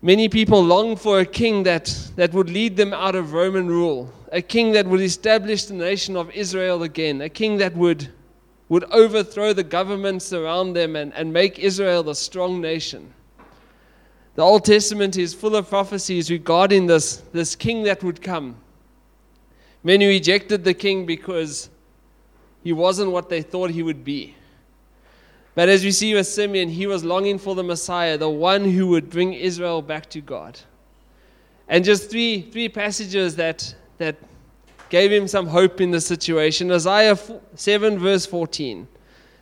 Many 0.03 0.29
people 0.29 0.63
long 0.63 0.95
for 0.95 1.21
a 1.21 1.25
king 1.25 1.63
that, 1.63 1.85
that 2.15 2.33
would 2.33 2.51
lead 2.51 2.77
them 2.77 2.93
out 2.93 3.15
of 3.15 3.33
Roman 3.33 3.67
rule, 3.67 4.13
a 4.31 4.43
king 4.43 4.73
that 4.73 4.85
would 4.85 5.01
establish 5.01 5.65
the 5.65 5.73
nation 5.73 6.15
of 6.15 6.29
Israel 6.35 6.83
again, 6.83 7.19
a 7.19 7.29
king 7.29 7.57
that 7.57 7.75
would, 7.75 8.09
would 8.69 8.83
overthrow 8.91 9.53
the 9.53 9.63
governments 9.63 10.31
around 10.31 10.73
them 10.73 10.95
and, 10.95 11.15
and 11.15 11.33
make 11.33 11.57
Israel 11.57 12.07
a 12.07 12.13
strong 12.13 12.61
nation. 12.61 13.11
The 14.35 14.41
Old 14.41 14.65
Testament 14.65 15.15
is 15.17 15.33
full 15.33 15.55
of 15.55 15.69
prophecies 15.69 16.31
regarding 16.31 16.87
this, 16.87 17.17
this 17.33 17.55
king 17.55 17.83
that 17.83 18.03
would 18.03 18.21
come. 18.21 18.55
Many 19.83 20.07
rejected 20.07 20.63
the 20.63 20.73
king 20.73 21.05
because 21.05 21.69
he 22.63 22.73
wasn't 22.73 23.11
what 23.11 23.29
they 23.29 23.41
thought 23.41 23.69
he 23.69 23.83
would 23.83 24.03
be. 24.03 24.35
But 25.55 25.69
as 25.69 25.83
we 25.83 25.91
see 25.91 26.15
with 26.15 26.25
Simeon, 26.25 26.69
he 26.69 26.87
was 26.87 27.03
longing 27.03 27.37
for 27.37 27.53
the 27.53 27.63
Messiah, 27.63 28.17
the 28.17 28.29
one 28.29 28.65
who 28.65 28.87
would 28.87 29.09
bring 29.09 29.33
Israel 29.33 29.83
back 29.83 30.09
to 30.11 30.21
God. 30.21 30.59
And 31.67 31.85
just 31.85 32.09
three, 32.09 32.41
three 32.41 32.69
passages 32.69 33.35
that, 33.35 33.75
that 33.99 34.15
gave 34.89 35.11
him 35.11 35.27
some 35.27 35.47
hope 35.47 35.79
in 35.79 35.91
the 35.91 36.01
situation. 36.01 36.71
Isaiah 36.71 37.17
7, 37.55 37.99
verse 37.99 38.25
14. 38.25 38.87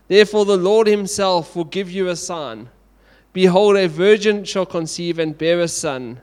Therefore, 0.10 0.43
the 0.43 0.57
Lord 0.57 0.88
himself 0.88 1.55
will 1.55 1.63
give 1.63 1.89
you 1.89 2.10
a 2.10 2.15
sign. 2.15 2.67
Behold, 3.33 3.77
a 3.77 3.88
virgin 3.88 4.43
shall 4.43 4.65
conceive 4.65 5.17
and 5.19 5.38
bear 5.38 5.61
a 5.61 5.67
son, 5.67 6.19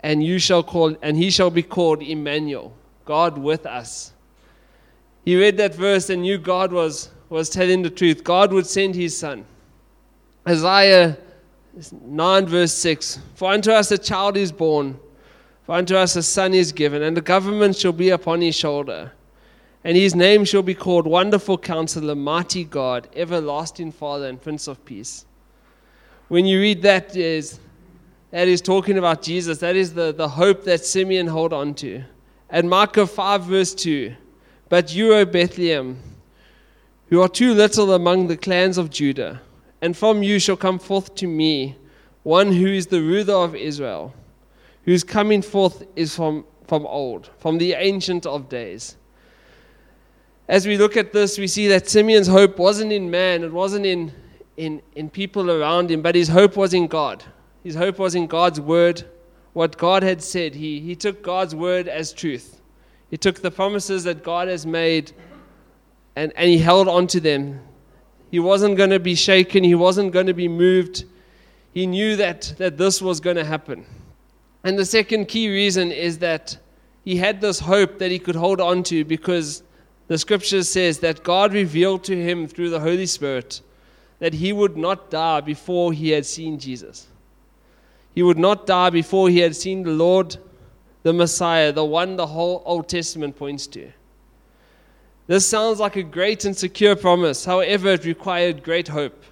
and 0.00 0.22
you 0.22 0.38
shall 0.38 0.62
call, 0.62 0.96
and 1.02 1.16
he 1.16 1.30
shall 1.30 1.50
be 1.50 1.62
called 1.62 2.02
Emmanuel, 2.02 2.76
God 3.04 3.38
with 3.38 3.64
us. 3.66 4.12
He 5.24 5.36
read 5.36 5.56
that 5.58 5.74
verse 5.74 6.10
and 6.10 6.22
knew 6.22 6.38
God 6.38 6.72
was, 6.72 7.10
was 7.28 7.50
telling 7.50 7.82
the 7.82 7.90
truth. 7.90 8.24
God 8.24 8.52
would 8.52 8.66
send 8.66 8.94
his 8.94 9.16
son. 9.16 9.44
Isaiah 10.48 11.18
9, 11.92 12.46
verse 12.46 12.72
6 12.72 13.18
For 13.34 13.52
unto 13.52 13.70
us 13.70 13.90
a 13.90 13.98
child 13.98 14.36
is 14.36 14.50
born, 14.50 14.98
for 15.64 15.74
unto 15.74 15.96
us 15.96 16.16
a 16.16 16.22
son 16.22 16.54
is 16.54 16.72
given, 16.72 17.02
and 17.02 17.16
the 17.16 17.20
government 17.20 17.76
shall 17.76 17.92
be 17.92 18.10
upon 18.10 18.40
his 18.40 18.54
shoulder. 18.54 19.12
And 19.84 19.96
his 19.96 20.16
name 20.16 20.44
shall 20.44 20.62
be 20.62 20.74
called 20.74 21.06
Wonderful 21.06 21.58
Counselor, 21.58 22.16
Mighty 22.16 22.64
God, 22.64 23.08
Everlasting 23.14 23.92
Father, 23.92 24.28
and 24.28 24.42
Prince 24.42 24.66
of 24.66 24.84
Peace. 24.84 25.25
When 26.28 26.46
you 26.46 26.60
read 26.60 26.82
that, 26.82 27.16
is, 27.16 27.60
that 28.30 28.48
is 28.48 28.60
talking 28.60 28.98
about 28.98 29.22
Jesus. 29.22 29.58
That 29.58 29.76
is 29.76 29.94
the, 29.94 30.12
the 30.12 30.28
hope 30.28 30.64
that 30.64 30.84
Simeon 30.84 31.26
hold 31.26 31.52
on 31.52 31.74
to. 31.74 32.02
And 32.50 32.68
Micah 32.68 33.06
5, 33.06 33.44
verse 33.44 33.74
2 33.74 34.14
but 34.68 34.94
you, 34.94 35.14
O 35.14 35.24
Bethlehem, 35.24 35.98
who 37.08 37.22
are 37.22 37.28
too 37.28 37.54
little 37.54 37.94
among 37.94 38.26
the 38.26 38.36
clans 38.36 38.78
of 38.78 38.90
Judah, 38.90 39.40
and 39.80 39.96
from 39.96 40.22
you 40.22 40.38
shall 40.38 40.56
come 40.56 40.78
forth 40.78 41.14
to 41.16 41.26
me 41.26 41.76
one 42.24 42.52
who 42.52 42.66
is 42.66 42.88
the 42.88 43.00
ruler 43.00 43.34
of 43.34 43.54
Israel, 43.54 44.12
whose 44.84 45.04
coming 45.04 45.42
forth 45.42 45.84
is 45.94 46.16
from, 46.16 46.44
from 46.66 46.84
old, 46.86 47.30
from 47.38 47.58
the 47.58 47.74
ancient 47.74 48.26
of 48.26 48.48
days. 48.48 48.96
As 50.48 50.66
we 50.66 50.76
look 50.76 50.96
at 50.96 51.12
this, 51.12 51.38
we 51.38 51.46
see 51.46 51.68
that 51.68 51.88
Simeon's 51.88 52.26
hope 52.26 52.58
wasn't 52.58 52.92
in 52.92 53.10
man, 53.10 53.44
it 53.44 53.52
wasn't 53.52 53.86
in, 53.86 54.12
in, 54.56 54.82
in 54.94 55.10
people 55.10 55.50
around 55.50 55.90
him, 55.90 56.02
but 56.02 56.14
his 56.14 56.28
hope 56.28 56.56
was 56.56 56.74
in 56.74 56.86
God. 56.86 57.24
His 57.62 57.74
hope 57.74 57.98
was 57.98 58.14
in 58.14 58.26
God's 58.26 58.60
word, 58.60 59.04
what 59.52 59.76
God 59.76 60.02
had 60.02 60.22
said. 60.22 60.54
He, 60.54 60.80
he 60.80 60.94
took 60.94 61.22
God's 61.22 61.54
word 61.54 61.88
as 61.88 62.12
truth. 62.12 62.60
He 63.10 63.16
took 63.16 63.40
the 63.40 63.50
promises 63.50 64.04
that 64.04 64.22
God 64.22 64.48
has 64.48 64.66
made 64.66 65.12
and, 66.16 66.32
and 66.34 66.48
he 66.48 66.58
held 66.58 66.88
on 66.88 67.06
to 67.08 67.20
them. 67.20 67.60
He 68.30 68.40
wasn't 68.40 68.76
going 68.76 68.90
to 68.90 68.98
be 68.98 69.14
shaken, 69.14 69.62
he 69.62 69.74
wasn't 69.74 70.12
going 70.12 70.26
to 70.26 70.34
be 70.34 70.48
moved. 70.48 71.04
He 71.72 71.86
knew 71.86 72.16
that, 72.16 72.54
that 72.56 72.78
this 72.78 73.02
was 73.02 73.20
going 73.20 73.36
to 73.36 73.44
happen. 73.44 73.84
And 74.64 74.78
the 74.78 74.86
second 74.86 75.26
key 75.26 75.48
reason 75.50 75.92
is 75.92 76.18
that 76.18 76.56
he 77.04 77.16
had 77.16 77.40
this 77.40 77.60
hope 77.60 77.98
that 77.98 78.10
he 78.10 78.18
could 78.18 78.34
hold 78.34 78.60
on 78.60 78.82
to 78.84 79.04
because 79.04 79.62
the 80.08 80.18
scripture 80.18 80.62
says 80.62 80.98
that 81.00 81.22
God 81.22 81.52
revealed 81.52 82.02
to 82.04 82.16
him 82.16 82.48
through 82.48 82.70
the 82.70 82.80
Holy 82.80 83.06
Spirit 83.06 83.60
that 84.18 84.34
he 84.34 84.52
would 84.52 84.76
not 84.76 85.10
die 85.10 85.40
before 85.40 85.92
he 85.92 86.10
had 86.10 86.24
seen 86.24 86.58
Jesus. 86.58 87.08
He 88.14 88.22
would 88.22 88.38
not 88.38 88.66
die 88.66 88.90
before 88.90 89.28
he 89.28 89.40
had 89.40 89.54
seen 89.54 89.82
the 89.82 89.90
Lord 89.90 90.36
the 91.02 91.12
Messiah, 91.12 91.70
the 91.70 91.84
one 91.84 92.16
the 92.16 92.26
whole 92.26 92.62
Old 92.64 92.88
Testament 92.88 93.36
points 93.36 93.66
to. 93.68 93.92
This 95.26 95.46
sounds 95.46 95.78
like 95.78 95.96
a 95.96 96.02
great 96.02 96.44
and 96.44 96.56
secure 96.56 96.96
promise. 96.96 97.44
However, 97.44 97.90
it 97.90 98.04
required 98.04 98.62
great 98.62 98.88
hope. 98.88 99.22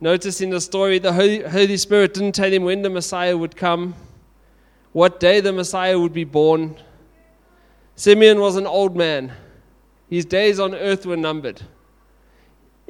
Notice 0.00 0.40
in 0.40 0.50
the 0.50 0.60
story, 0.60 0.98
the 0.98 1.12
Holy, 1.12 1.76
Spirit 1.76 2.14
didn't 2.14 2.32
tell 2.32 2.50
him 2.50 2.64
when 2.64 2.80
the 2.82 2.88
Messiah 2.88 3.36
would 3.36 3.56
come, 3.56 3.94
what 4.92 5.20
day 5.20 5.40
the 5.40 5.52
Messiah 5.52 5.98
would 5.98 6.14
be 6.14 6.24
born. 6.24 6.76
Simeon 7.96 8.40
was 8.40 8.56
an 8.56 8.66
old 8.66 8.96
man. 8.96 9.32
His 10.08 10.24
days 10.24 10.58
on 10.58 10.74
earth 10.74 11.04
were 11.04 11.16
numbered. 11.16 11.60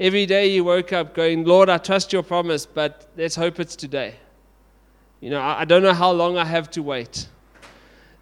Every 0.01 0.25
day 0.25 0.51
he 0.51 0.63
woke 0.63 0.95
up 0.95 1.15
going, 1.15 1.45
Lord, 1.45 1.69
I 1.69 1.77
trust 1.77 2.11
your 2.11 2.23
promise, 2.23 2.65
but 2.65 3.07
let's 3.19 3.37
hope 3.37 3.61
it's 3.61 3.77
today. 3.77 4.15
You 5.21 5.29
know, 5.29 5.43
I 5.43 5.67
don't 5.67 5.83
know 5.83 5.93
how 5.93 6.11
long 6.11 6.39
I 6.39 6.45
have 6.47 6.71
to 6.71 6.83
wait. 6.83 7.29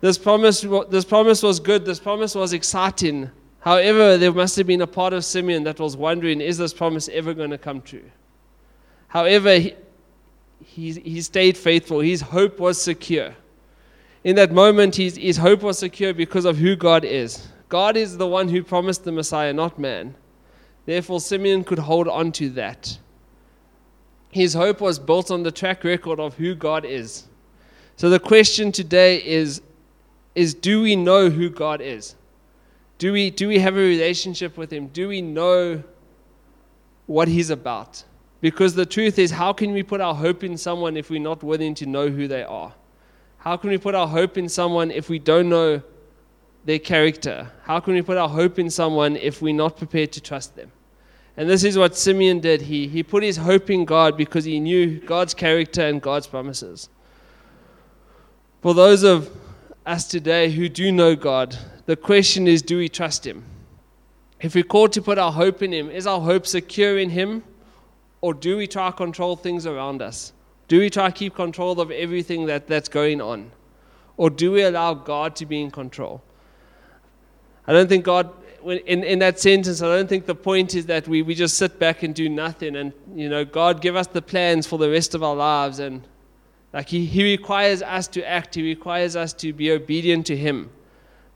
This 0.00 0.18
promise, 0.18 0.66
this 0.90 1.04
promise 1.04 1.40
was 1.40 1.60
good. 1.60 1.84
This 1.84 2.00
promise 2.00 2.34
was 2.34 2.52
exciting. 2.52 3.30
However, 3.60 4.18
there 4.18 4.32
must 4.32 4.56
have 4.56 4.66
been 4.66 4.82
a 4.82 4.88
part 4.88 5.12
of 5.12 5.24
Simeon 5.24 5.62
that 5.64 5.78
was 5.78 5.96
wondering, 5.96 6.40
is 6.40 6.58
this 6.58 6.74
promise 6.74 7.08
ever 7.10 7.32
going 7.32 7.50
to 7.50 7.58
come 7.58 7.80
true? 7.80 8.10
However, 9.06 9.56
he, 9.60 9.74
he, 10.64 10.92
he 10.94 11.22
stayed 11.22 11.56
faithful. 11.56 12.00
His 12.00 12.20
hope 12.20 12.58
was 12.58 12.82
secure. 12.82 13.36
In 14.24 14.34
that 14.34 14.50
moment, 14.50 14.96
his, 14.96 15.16
his 15.16 15.36
hope 15.36 15.62
was 15.62 15.78
secure 15.78 16.12
because 16.12 16.44
of 16.44 16.56
who 16.56 16.74
God 16.74 17.04
is. 17.04 17.46
God 17.68 17.96
is 17.96 18.16
the 18.16 18.26
one 18.26 18.48
who 18.48 18.64
promised 18.64 19.04
the 19.04 19.12
Messiah, 19.12 19.52
not 19.52 19.78
man. 19.78 20.16
Therefore, 20.88 21.20
Simeon 21.20 21.64
could 21.64 21.80
hold 21.80 22.08
on 22.08 22.32
to 22.32 22.48
that. 22.52 22.96
His 24.30 24.54
hope 24.54 24.80
was 24.80 24.98
built 24.98 25.30
on 25.30 25.42
the 25.42 25.52
track 25.52 25.84
record 25.84 26.18
of 26.18 26.36
who 26.36 26.54
God 26.54 26.86
is. 26.86 27.24
So 27.96 28.08
the 28.08 28.18
question 28.18 28.72
today 28.72 29.22
is 29.22 29.60
is 30.34 30.54
do 30.54 30.80
we 30.80 30.96
know 30.96 31.28
who 31.28 31.50
God 31.50 31.82
is? 31.82 32.14
Do 32.96 33.12
we, 33.12 33.28
do 33.28 33.48
we 33.48 33.58
have 33.58 33.76
a 33.76 33.80
relationship 33.80 34.56
with 34.56 34.72
Him? 34.72 34.86
Do 34.86 35.08
we 35.08 35.20
know 35.20 35.82
what 37.04 37.28
He's 37.28 37.50
about? 37.50 38.02
Because 38.40 38.74
the 38.74 38.86
truth 38.86 39.18
is, 39.18 39.30
how 39.30 39.52
can 39.52 39.72
we 39.72 39.82
put 39.82 40.00
our 40.00 40.14
hope 40.14 40.42
in 40.42 40.56
someone 40.56 40.96
if 40.96 41.10
we're 41.10 41.20
not 41.20 41.42
willing 41.42 41.74
to 41.74 41.84
know 41.84 42.08
who 42.08 42.26
they 42.26 42.44
are? 42.44 42.72
How 43.36 43.58
can 43.58 43.68
we 43.68 43.76
put 43.76 43.94
our 43.94 44.08
hope 44.08 44.38
in 44.38 44.48
someone 44.48 44.90
if 44.90 45.10
we 45.10 45.18
don't 45.18 45.50
know 45.50 45.82
their 46.64 46.78
character? 46.78 47.50
How 47.64 47.78
can 47.78 47.92
we 47.92 48.00
put 48.00 48.16
our 48.16 48.30
hope 48.30 48.58
in 48.58 48.70
someone 48.70 49.16
if 49.16 49.42
we're 49.42 49.52
not 49.52 49.76
prepared 49.76 50.12
to 50.12 50.22
trust 50.22 50.56
them? 50.56 50.72
And 51.38 51.48
this 51.48 51.62
is 51.62 51.78
what 51.78 51.96
Simeon 51.96 52.40
did. 52.40 52.62
He, 52.62 52.88
he 52.88 53.04
put 53.04 53.22
his 53.22 53.36
hope 53.36 53.70
in 53.70 53.84
God 53.84 54.16
because 54.16 54.44
he 54.44 54.58
knew 54.58 54.98
God's 54.98 55.34
character 55.34 55.86
and 55.86 56.02
God's 56.02 56.26
promises. 56.26 56.88
For 58.60 58.74
those 58.74 59.04
of 59.04 59.30
us 59.86 60.08
today 60.08 60.50
who 60.50 60.68
do 60.68 60.90
know 60.90 61.14
God, 61.14 61.56
the 61.86 61.94
question 61.94 62.48
is 62.48 62.60
do 62.60 62.76
we 62.76 62.88
trust 62.88 63.24
Him? 63.24 63.44
If 64.40 64.56
we're 64.56 64.64
called 64.64 64.92
to 64.94 65.02
put 65.02 65.16
our 65.16 65.30
hope 65.30 65.62
in 65.62 65.72
Him, 65.72 65.90
is 65.90 66.08
our 66.08 66.20
hope 66.20 66.44
secure 66.44 66.98
in 66.98 67.10
Him? 67.10 67.44
Or 68.20 68.34
do 68.34 68.56
we 68.56 68.66
try 68.66 68.90
to 68.90 68.96
control 68.96 69.36
things 69.36 69.64
around 69.64 70.02
us? 70.02 70.32
Do 70.66 70.80
we 70.80 70.90
try 70.90 71.06
to 71.06 71.12
keep 71.12 71.36
control 71.36 71.80
of 71.80 71.92
everything 71.92 72.46
that, 72.46 72.66
that's 72.66 72.88
going 72.88 73.20
on? 73.20 73.52
Or 74.16 74.28
do 74.28 74.50
we 74.50 74.62
allow 74.62 74.92
God 74.92 75.36
to 75.36 75.46
be 75.46 75.62
in 75.62 75.70
control? 75.70 76.20
I 77.64 77.72
don't 77.72 77.88
think 77.88 78.04
God, 78.04 78.32
in, 78.64 79.04
in 79.04 79.18
that 79.20 79.38
sentence, 79.38 79.82
I 79.82 79.86
don't 79.86 80.08
think 80.08 80.26
the 80.26 80.34
point 80.34 80.74
is 80.74 80.86
that 80.86 81.06
we, 81.08 81.22
we 81.22 81.34
just 81.34 81.56
sit 81.56 81.78
back 81.78 82.02
and 82.02 82.14
do 82.14 82.28
nothing 82.28 82.76
and, 82.76 82.92
you 83.14 83.28
know, 83.28 83.44
God 83.44 83.80
give 83.80 83.96
us 83.96 84.06
the 84.06 84.22
plans 84.22 84.66
for 84.66 84.78
the 84.78 84.90
rest 84.90 85.14
of 85.14 85.22
our 85.22 85.34
lives. 85.34 85.78
And 85.78 86.02
like 86.72 86.88
he, 86.88 87.04
he 87.04 87.24
requires 87.24 87.82
us 87.82 88.08
to 88.08 88.28
act, 88.28 88.54
He 88.54 88.62
requires 88.62 89.16
us 89.16 89.32
to 89.34 89.52
be 89.52 89.70
obedient 89.70 90.26
to 90.26 90.36
Him. 90.36 90.70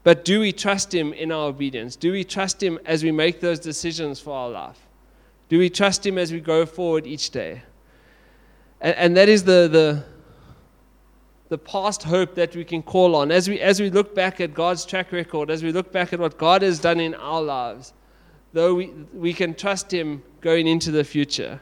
But 0.05 0.25
do 0.25 0.41
we 0.41 0.53
trust 0.53 0.93
Him 0.93 1.13
in 1.13 1.31
our 1.31 1.47
obedience? 1.49 1.97
Do 1.97 2.13
we 2.13 2.25
trust 2.25 2.63
Him 2.63 2.79
as 2.85 3.03
we 3.03 3.13
make 3.13 3.41
those 3.41 3.59
decisions 3.59 4.21
for 4.21 4.35
our 4.35 4.51
life? 4.51 4.81
Do 5.49 5.59
we 5.59 5.71
trust 5.71 6.05
Him 6.05 6.19
as 6.19 6.33
we 6.33 6.41
go 6.41 6.67
forward 6.67 7.07
each 7.07 7.31
day? 7.31 7.63
And, 8.81 8.97
and 8.97 9.17
that 9.17 9.29
is 9.29 9.45
the, 9.45 9.69
the, 9.69 10.05
the 11.53 11.59
past 11.59 12.03
hope 12.03 12.35
that 12.35 12.57
we 12.57 12.65
can 12.65 12.83
call 12.83 13.15
on. 13.15 13.31
As 13.31 13.47
we, 13.47 13.61
as 13.61 13.79
we 13.79 13.91
look 13.91 14.15
back 14.15 14.41
at 14.41 14.55
God's 14.55 14.87
track 14.87 15.13
record, 15.13 15.51
as 15.51 15.63
we 15.63 15.71
look 15.71 15.93
back 15.93 16.15
at 16.15 16.19
what 16.19 16.39
God 16.39 16.63
has 16.63 16.81
done 16.81 16.99
in 16.99 17.15
our 17.15 17.43
lives, 17.43 17.93
though 18.55 18.75
we, 18.75 18.87
we 19.13 19.35
can 19.35 19.53
trust 19.53 19.93
Him 19.93 20.23
going 20.41 20.67
into 20.67 20.91
the 20.91 21.05
future. 21.05 21.61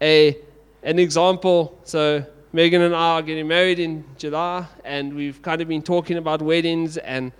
A, 0.00 0.34
an 0.82 0.98
example, 0.98 1.78
so 1.84 2.24
Megan 2.54 2.80
and 2.80 2.94
I 2.94 3.16
are 3.16 3.22
getting 3.22 3.46
married 3.46 3.78
in 3.78 4.02
July, 4.16 4.66
and 4.82 5.14
we've 5.14 5.42
kind 5.42 5.60
of 5.60 5.68
been 5.68 5.82
talking 5.82 6.16
about 6.16 6.40
weddings 6.40 6.96
and 6.96 7.30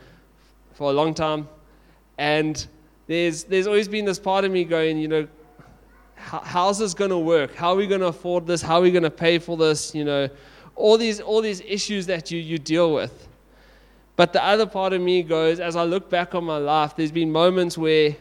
for 0.74 0.90
a 0.90 0.92
long 0.92 1.14
time. 1.14 1.48
And 2.18 2.66
there's, 3.06 3.44
there's 3.44 3.66
always 3.66 3.88
been 3.88 4.04
this 4.04 4.18
part 4.18 4.44
of 4.44 4.52
me 4.52 4.64
going, 4.64 4.98
you 4.98 5.08
know, 5.08 5.26
how's 6.16 6.80
this 6.80 6.92
going 6.92 7.12
to 7.12 7.18
work? 7.18 7.54
How 7.54 7.70
are 7.70 7.76
we 7.76 7.86
going 7.86 8.02
to 8.02 8.08
afford 8.08 8.46
this? 8.46 8.60
How 8.60 8.74
are 8.74 8.82
we 8.82 8.90
going 8.90 9.04
to 9.04 9.10
pay 9.10 9.38
for 9.38 9.56
this? 9.56 9.94
You 9.94 10.04
know, 10.04 10.28
all 10.78 10.96
these, 10.96 11.20
all 11.20 11.42
these 11.42 11.60
issues 11.60 12.06
that 12.06 12.30
you, 12.30 12.38
you 12.38 12.58
deal 12.58 12.94
with. 12.94 13.28
But 14.16 14.32
the 14.32 14.42
other 14.42 14.66
part 14.66 14.92
of 14.92 15.00
me 15.00 15.22
goes, 15.22 15.60
as 15.60 15.76
I 15.76 15.84
look 15.84 16.08
back 16.08 16.34
on 16.34 16.44
my 16.44 16.58
life, 16.58 16.96
there's 16.96 17.12
been 17.12 17.30
moments 17.30 17.76
where 17.76 18.16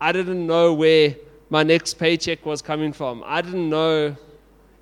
I 0.00 0.12
didn't 0.12 0.46
know 0.46 0.74
where 0.74 1.16
my 1.50 1.62
next 1.62 1.94
paycheck 1.94 2.44
was 2.44 2.60
coming 2.60 2.92
from. 2.92 3.22
I 3.26 3.40
didn't 3.40 3.68
know, 3.68 4.16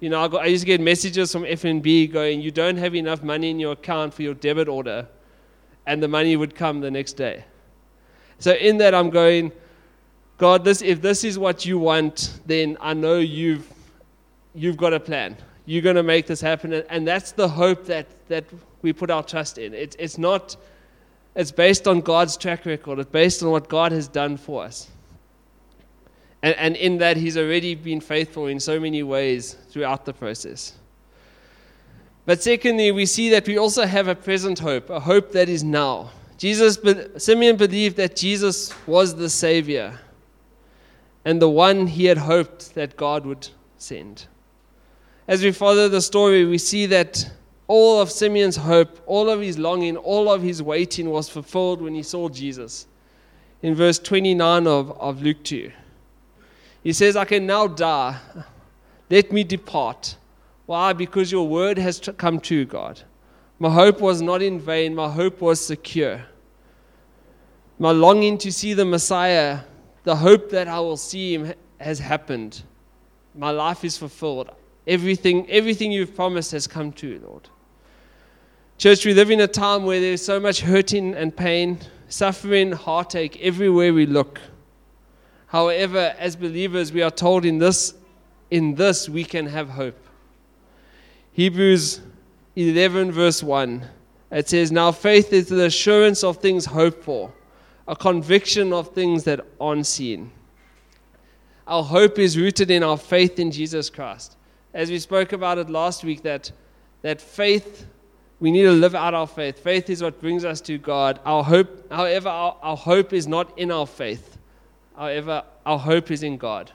you 0.01 0.09
know, 0.11 0.25
I, 0.25 0.29
got, 0.29 0.43
I 0.43 0.47
used 0.47 0.63
to 0.63 0.67
get 0.67 0.81
messages 0.81 1.31
from 1.33 1.43
FNB 1.43 2.13
going, 2.13 2.41
you 2.41 2.51
don't 2.51 2.77
have 2.77 2.95
enough 2.95 3.23
money 3.23 3.51
in 3.51 3.61
your 3.61 3.73
account 3.73 4.15
for 4.15 4.23
your 4.23 4.35
debit 4.35 4.69
order. 4.69 5.07
And 5.87 6.03
the 6.03 6.09
money 6.09 6.37
would 6.37 6.55
come 6.55 6.81
the 6.81 6.91
next 6.91 7.13
day. 7.13 7.45
So 8.39 8.53
in 8.53 8.79
that, 8.79 8.93
I'm 8.93 9.11
going, 9.11 9.53
God, 10.37 10.65
this, 10.65 10.83
if 10.83 11.01
this 11.01 11.23
is 11.23 11.39
what 11.39 11.65
you 11.65 11.79
want, 11.79 12.41
then 12.45 12.77
I 12.81 12.93
know 12.93 13.19
you've, 13.19 13.73
you've 14.55 14.77
got 14.77 14.93
a 14.93 15.01
plan 15.01 15.37
you're 15.67 15.83
going 15.83 15.97
to 15.97 16.03
make 16.03 16.27
this 16.27 16.41
happen. 16.41 16.73
And 16.73 17.07
that's 17.07 17.33
the 17.33 17.49
hope 17.49 17.85
that, 17.87 18.07
that 18.29 18.45
we 18.83 18.93
put 18.93 19.11
our 19.11 19.23
trust 19.23 19.59
in. 19.59 19.75
It's, 19.75 19.97
it's 19.99 20.17
not, 20.17 20.57
it's 21.35 21.51
based 21.51 21.87
on 21.87 22.01
God's 22.01 22.37
track 22.37 22.65
record, 22.65 23.01
it's 23.01 23.11
based 23.11 23.43
on 23.43 23.51
what 23.51 23.69
God 23.69 23.93
has 23.93 24.09
done 24.09 24.37
for 24.37 24.65
us. 24.65 24.89
And, 26.43 26.55
and 26.57 26.77
in 26.77 26.99
that, 26.99 27.17
He's 27.17 27.37
already 27.37 27.75
been 27.75 28.01
faithful 28.01 28.47
in 28.47 28.61
so 28.61 28.79
many 28.79 29.03
ways 29.03 29.55
throughout 29.69 30.05
the 30.05 30.13
process. 30.13 30.75
But 32.25 32.43
secondly, 32.43 32.93
we 32.93 33.07
see 33.07 33.31
that 33.31 33.47
we 33.47 33.59
also 33.59 33.87
have 33.87 34.09
a 34.09 34.15
present 34.15 34.59
hope, 34.59 34.91
a 34.91 35.01
hope 35.01 35.33
that 35.33 35.49
is 35.49 35.63
now. 35.63 36.11
Jesus, 36.39 36.79
Simeon 37.17 37.57
believed 37.57 37.97
that 37.97 38.15
Jesus 38.15 38.75
was 38.87 39.15
the 39.15 39.31
Savior 39.31 39.99
and 41.25 41.41
the 41.41 41.49
one 41.49 41.87
he 41.87 42.05
had 42.05 42.19
hoped 42.19 42.75
that 42.75 42.97
God 42.97 43.25
would 43.25 43.49
send 43.79 44.27
as 45.29 45.43
we 45.43 45.53
follow 45.53 45.89
the 45.89 46.01
story, 46.01 46.45
we 46.45 46.59
see 46.59 46.87
that 46.87 47.31
all 47.69 48.01
of 48.01 48.11
Simeon's 48.11 48.57
hope, 48.57 49.01
all 49.07 49.29
of 49.29 49.41
his 49.41 49.59
longing, 49.59 49.97
all 49.97 50.31
of 50.31 50.43
his 50.43 50.63
waiting 50.63 51.11
was 51.11 51.29
fulfilled 51.29 51.83
when 51.83 51.95
he 51.95 52.03
saw 52.03 52.29
Jesus. 52.29 52.87
In 53.63 53.75
verse 53.75 53.99
29 53.99 54.67
of, 54.67 54.93
of 55.01 55.23
Luke 55.23 55.43
2, 55.43 55.73
he 56.85 56.93
says, 56.93 57.17
I 57.17 57.25
can 57.25 57.47
now 57.47 57.67
die. 57.67 58.19
Let 59.11 59.33
me 59.33 59.43
depart. 59.43 60.17
Why? 60.67 60.93
Because 60.93 61.33
your 61.33 61.49
word 61.49 61.79
has 61.79 62.01
come 62.17 62.39
true, 62.39 62.65
God. 62.65 63.03
My 63.59 63.71
hope 63.71 64.01
was 64.01 64.23
not 64.23 64.43
in 64.43 64.61
vain, 64.61 64.95
my 64.95 65.11
hope 65.11 65.41
was 65.41 65.65
secure. 65.65 66.25
My 67.79 67.91
longing 67.91 68.39
to 68.39 68.53
see 68.53 68.75
the 68.75 68.85
Messiah, 68.85 69.61
the 70.05 70.17
hope 70.17 70.51
that 70.51 70.69
I 70.69 70.79
will 70.81 70.97
see 70.97 71.35
him, 71.35 71.53
has 71.79 71.99
happened. 71.99 72.63
My 73.35 73.51
life 73.51 73.85
is 73.85 73.99
fulfilled. 73.99 74.51
Everything, 74.87 75.51
everything 75.51 75.91
you've 75.91 76.15
promised 76.15 76.53
has 76.53 76.67
come 76.67 76.93
true, 76.93 77.21
Lord. 77.25 77.49
Church, 78.79 79.05
we 79.05 79.15
live 79.15 79.31
in 79.31 79.41
a 79.41 79.49
time 79.49 79.85
where 79.85 80.01
there's 80.01 80.25
so 80.25 80.39
much 80.39 80.61
hurting 80.61 81.15
and 81.15 81.35
pain, 81.35 81.79
suffering, 82.09 82.73
heartache 82.73 83.39
everywhere 83.41 83.93
we 83.93 84.07
look. 84.07 84.41
However, 85.49 86.15
as 86.19 86.37
believers, 86.37 86.93
we 86.93 87.03
are 87.03 87.11
told 87.11 87.45
in 87.45 87.59
this, 87.59 87.95
in 88.51 88.75
this 88.75 89.09
we 89.09 89.25
can 89.25 89.47
have 89.47 89.71
hope. 89.71 89.99
Hebrews 91.33 92.01
11, 92.55 93.11
verse 93.13 93.43
1, 93.43 93.85
it 94.31 94.49
says, 94.49 94.71
Now 94.71 94.93
faith 94.93 95.33
is 95.33 95.49
the 95.49 95.65
assurance 95.65 96.23
of 96.23 96.37
things 96.37 96.65
hoped 96.65 97.03
for, 97.03 97.33
a 97.89 97.97
conviction 97.97 98.73
of 98.73 98.95
things 98.95 99.25
that 99.25 99.41
aren't 99.61 99.87
seen. 99.87 100.31
Our 101.67 101.83
hope 101.83 102.19
is 102.19 102.39
rooted 102.39 102.71
in 102.71 102.83
our 102.83 102.99
faith 102.99 103.39
in 103.39 103.51
Jesus 103.51 103.91
Christ 103.91 104.37
as 104.77 104.91
we 104.91 104.99
spoke 104.99 105.33
about 105.33 105.57
it 105.57 105.71
last 105.71 106.05
week, 106.05 106.23
that, 106.23 106.53
that 107.01 107.19
faith, 107.19 107.87
we 108.41 108.51
need 108.51 108.65
to 108.65 108.73
live 108.73 108.95
out 108.95 109.15
our 109.15 109.27
faith. 109.27 109.59
Faith 109.59 109.89
is 109.89 110.03
what 110.03 110.21
brings 110.21 110.45
us 110.45 110.61
to 110.61 110.77
God. 110.77 111.19
Our 111.25 111.43
hope, 111.43 111.91
however, 111.91 112.29
our, 112.29 112.57
our 112.63 112.77
hope 112.77 113.15
is 113.15 113.27
not 113.27 113.59
in 113.59 113.71
our 113.71 113.87
faith. 113.87 114.37
However, 114.95 115.45
our 115.65 115.79
hope 115.79 116.11
is 116.11 116.23
in 116.23 116.37
God. 116.37 116.71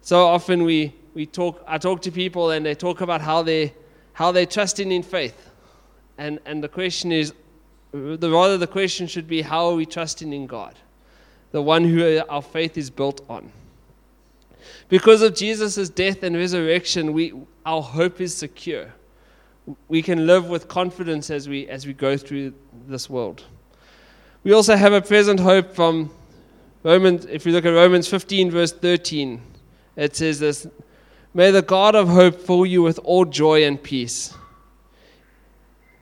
So 0.00 0.26
often 0.26 0.64
we, 0.64 0.92
we 1.14 1.24
talk, 1.24 1.62
I 1.68 1.78
talk 1.78 2.02
to 2.02 2.10
people 2.10 2.50
and 2.50 2.66
they 2.66 2.74
talk 2.74 3.00
about 3.00 3.20
how 3.20 3.44
they 3.44 3.74
how 4.14 4.32
they're 4.32 4.44
trusting 4.44 4.90
in 4.90 5.02
faith. 5.02 5.50
And, 6.18 6.38
and 6.44 6.62
the 6.62 6.68
question 6.68 7.12
is, 7.12 7.32
the, 7.92 8.30
rather 8.30 8.58
the 8.58 8.66
question 8.66 9.06
should 9.06 9.26
be, 9.26 9.40
how 9.40 9.68
are 9.68 9.74
we 9.74 9.86
trusting 9.86 10.32
in 10.32 10.46
God? 10.46 10.74
The 11.52 11.62
one 11.62 11.84
who 11.84 12.20
our 12.28 12.42
faith 12.42 12.76
is 12.76 12.90
built 12.90 13.24
on. 13.28 13.50
Because 14.88 15.22
of 15.22 15.34
Jesus' 15.34 15.88
death 15.88 16.22
and 16.22 16.36
resurrection, 16.36 17.12
we, 17.12 17.32
our 17.64 17.82
hope 17.82 18.20
is 18.20 18.34
secure. 18.34 18.92
We 19.88 20.02
can 20.02 20.26
live 20.26 20.48
with 20.48 20.68
confidence 20.68 21.30
as 21.30 21.48
we, 21.48 21.68
as 21.68 21.86
we 21.86 21.92
go 21.92 22.16
through 22.16 22.54
this 22.86 23.08
world. 23.08 23.44
We 24.44 24.52
also 24.52 24.74
have 24.74 24.92
a 24.92 25.00
present 25.00 25.38
hope 25.38 25.74
from 25.74 26.10
Romans, 26.82 27.26
if 27.26 27.44
we 27.44 27.52
look 27.52 27.64
at 27.64 27.70
Romans 27.70 28.08
15, 28.08 28.50
verse 28.50 28.72
13, 28.72 29.40
it 29.94 30.16
says 30.16 30.40
this 30.40 30.66
May 31.32 31.50
the 31.50 31.62
God 31.62 31.94
of 31.94 32.08
hope 32.08 32.40
fill 32.40 32.66
you 32.66 32.82
with 32.82 32.98
all 33.04 33.24
joy 33.24 33.64
and 33.64 33.80
peace, 33.80 34.34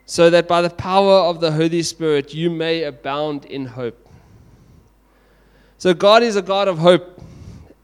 so 0.05 0.31
that 0.31 0.47
by 0.47 0.61
the 0.61 0.71
power 0.71 1.19
of 1.19 1.39
the 1.39 1.51
Holy 1.51 1.83
Spirit 1.83 2.33
you 2.33 2.49
may 2.49 2.83
abound 2.83 3.45
in 3.45 3.65
hope. 3.65 4.09
So, 5.77 5.93
God 5.93 6.21
is 6.23 6.35
a 6.35 6.41
God 6.41 6.67
of 6.67 6.77
hope. 6.77 7.21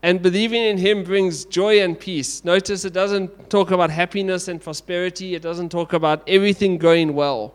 And 0.08 0.22
believing 0.22 0.63
in 0.63 0.78
Him 0.78 1.04
brings 1.04 1.43
joy 1.43 1.82
and 1.82 2.00
peace. 2.00 2.46
Notice 2.46 2.86
it 2.86 2.93
doesn't 2.93 3.50
talk 3.50 3.72
about 3.72 3.89
happiness 3.89 4.48
and 4.48 4.62
prosperity, 4.62 5.36
it 5.36 5.41
doesn't 5.41 5.67
talk 5.67 5.91
about 5.91 6.24
everything 6.30 6.78
going 6.78 7.13
well, 7.13 7.54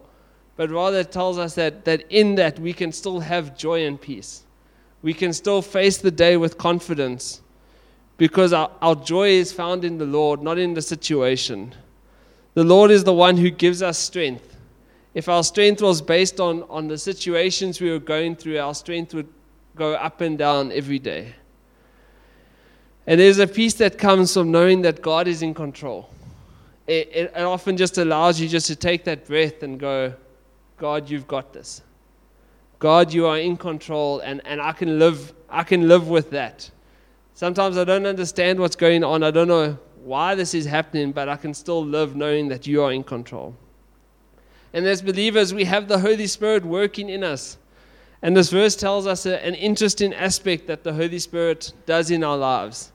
but 0.56 0.68
rather 0.68 0.98
it 0.98 1.10
tells 1.10 1.38
us 1.38 1.54
that, 1.54 1.86
that 1.86 2.04
in 2.10 2.34
that 2.34 2.58
we 2.58 2.74
can 2.74 2.92
still 2.92 3.20
have 3.20 3.56
joy 3.56 3.86
and 3.86 3.98
peace. 3.98 4.42
We 5.00 5.14
can 5.14 5.32
still 5.32 5.62
face 5.62 5.96
the 5.96 6.10
day 6.10 6.36
with 6.36 6.58
confidence 6.58 7.40
because 8.18 8.52
our, 8.52 8.70
our 8.82 8.96
joy 8.96 9.30
is 9.30 9.50
found 9.50 9.82
in 9.82 9.96
the 9.96 10.04
Lord, 10.04 10.42
not 10.42 10.58
in 10.58 10.74
the 10.74 10.82
situation. 10.82 11.74
The 12.52 12.64
Lord 12.64 12.90
is 12.90 13.02
the 13.02 13.14
one 13.14 13.38
who 13.38 13.48
gives 13.48 13.80
us 13.80 13.96
strength. 13.96 14.58
If 15.14 15.26
our 15.26 15.42
strength 15.42 15.80
was 15.80 16.02
based 16.02 16.38
on, 16.38 16.64
on 16.64 16.86
the 16.86 16.98
situations 16.98 17.80
we 17.80 17.90
were 17.90 17.98
going 17.98 18.36
through, 18.36 18.58
our 18.58 18.74
strength 18.74 19.14
would 19.14 19.32
go 19.74 19.94
up 19.94 20.20
and 20.20 20.36
down 20.36 20.70
every 20.70 20.98
day. 20.98 21.36
And 23.06 23.18
there's 23.18 23.38
a 23.38 23.46
peace 23.46 23.74
that 23.74 23.98
comes 23.98 24.32
from 24.32 24.50
knowing 24.50 24.82
that 24.82 25.02
God 25.02 25.26
is 25.26 25.42
in 25.42 25.54
control. 25.54 26.08
It, 26.86 27.08
it, 27.12 27.32
it, 27.36 27.42
often 27.42 27.76
just 27.76 27.98
allows 27.98 28.40
you 28.40 28.48
just 28.48 28.66
to 28.68 28.76
take 28.76 29.04
that 29.04 29.26
breath 29.26 29.62
and 29.62 29.78
go, 29.78 30.14
God, 30.76 31.08
you've 31.08 31.28
got 31.28 31.52
this. 31.52 31.82
God, 32.78 33.12
you 33.12 33.26
are 33.26 33.38
in 33.38 33.56
control, 33.56 34.20
and, 34.20 34.40
and 34.44 34.60
I, 34.60 34.72
can 34.72 34.98
live, 34.98 35.32
I 35.48 35.62
can 35.62 35.86
live 35.86 36.08
with 36.08 36.30
that. 36.30 36.68
Sometimes 37.34 37.78
I 37.78 37.84
don't 37.84 38.06
understand 38.06 38.58
what's 38.58 38.76
going 38.76 39.04
on. 39.04 39.22
I 39.22 39.30
don't 39.30 39.48
know 39.48 39.78
why 40.02 40.34
this 40.34 40.54
is 40.54 40.66
happening, 40.66 41.12
but 41.12 41.28
I 41.28 41.36
can 41.36 41.54
still 41.54 41.84
live 41.84 42.16
knowing 42.16 42.48
that 42.48 42.66
you 42.66 42.82
are 42.82 42.92
in 42.92 43.04
control. 43.04 43.54
And 44.72 44.86
as 44.86 45.02
believers, 45.02 45.54
we 45.54 45.64
have 45.64 45.86
the 45.86 45.98
Holy 45.98 46.26
Spirit 46.26 46.64
working 46.64 47.08
in 47.08 47.22
us. 47.22 47.58
And 48.22 48.36
this 48.36 48.50
verse 48.50 48.76
tells 48.76 49.06
us 49.06 49.26
an 49.26 49.54
interesting 49.54 50.14
aspect 50.14 50.68
that 50.68 50.84
the 50.84 50.92
Holy 50.92 51.18
Spirit 51.18 51.72
does 51.86 52.10
in 52.10 52.22
our 52.22 52.36
lives. 52.36 52.92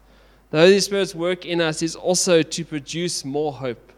The 0.51 0.59
Holy 0.59 0.79
Spirit's 0.79 1.13
work 1.13 1.45
in 1.45 1.59
us 1.59 1.81
is 1.81 1.95
also 1.95 2.41
to 2.41 2.65
produce 2.65 3.25
more 3.25 3.51
hope. 3.51 3.91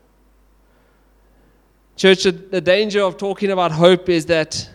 Church, 1.95 2.23
the 2.23 2.61
danger 2.61 3.03
of 3.03 3.17
talking 3.17 3.51
about 3.51 3.71
hope 3.71 4.09
is 4.09 4.25
that, 4.25 4.67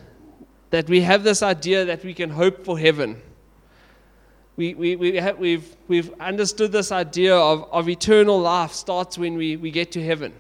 that 0.71 0.89
we 0.89 1.01
have 1.01 1.25
this 1.25 1.43
idea 1.43 1.85
that 1.87 2.05
we 2.05 2.15
can 2.15 2.31
hope 2.31 2.65
for 2.65 2.79
heaven. 2.79 3.21
We, 4.57 4.75
we, 4.75 4.95
we 4.95 5.17
have, 5.17 5.39
we've, 5.39 5.77
we've 5.89 6.13
understood 6.21 6.71
this 6.71 6.93
idea 6.93 7.35
of, 7.35 7.67
of 7.73 7.89
eternal 7.89 8.39
life 8.39 8.73
starts 8.73 9.19
when 9.19 9.35
we, 9.35 9.57
we 9.57 9.73
get 9.73 9.91
to 9.93 10.05
heaven. 10.05 10.33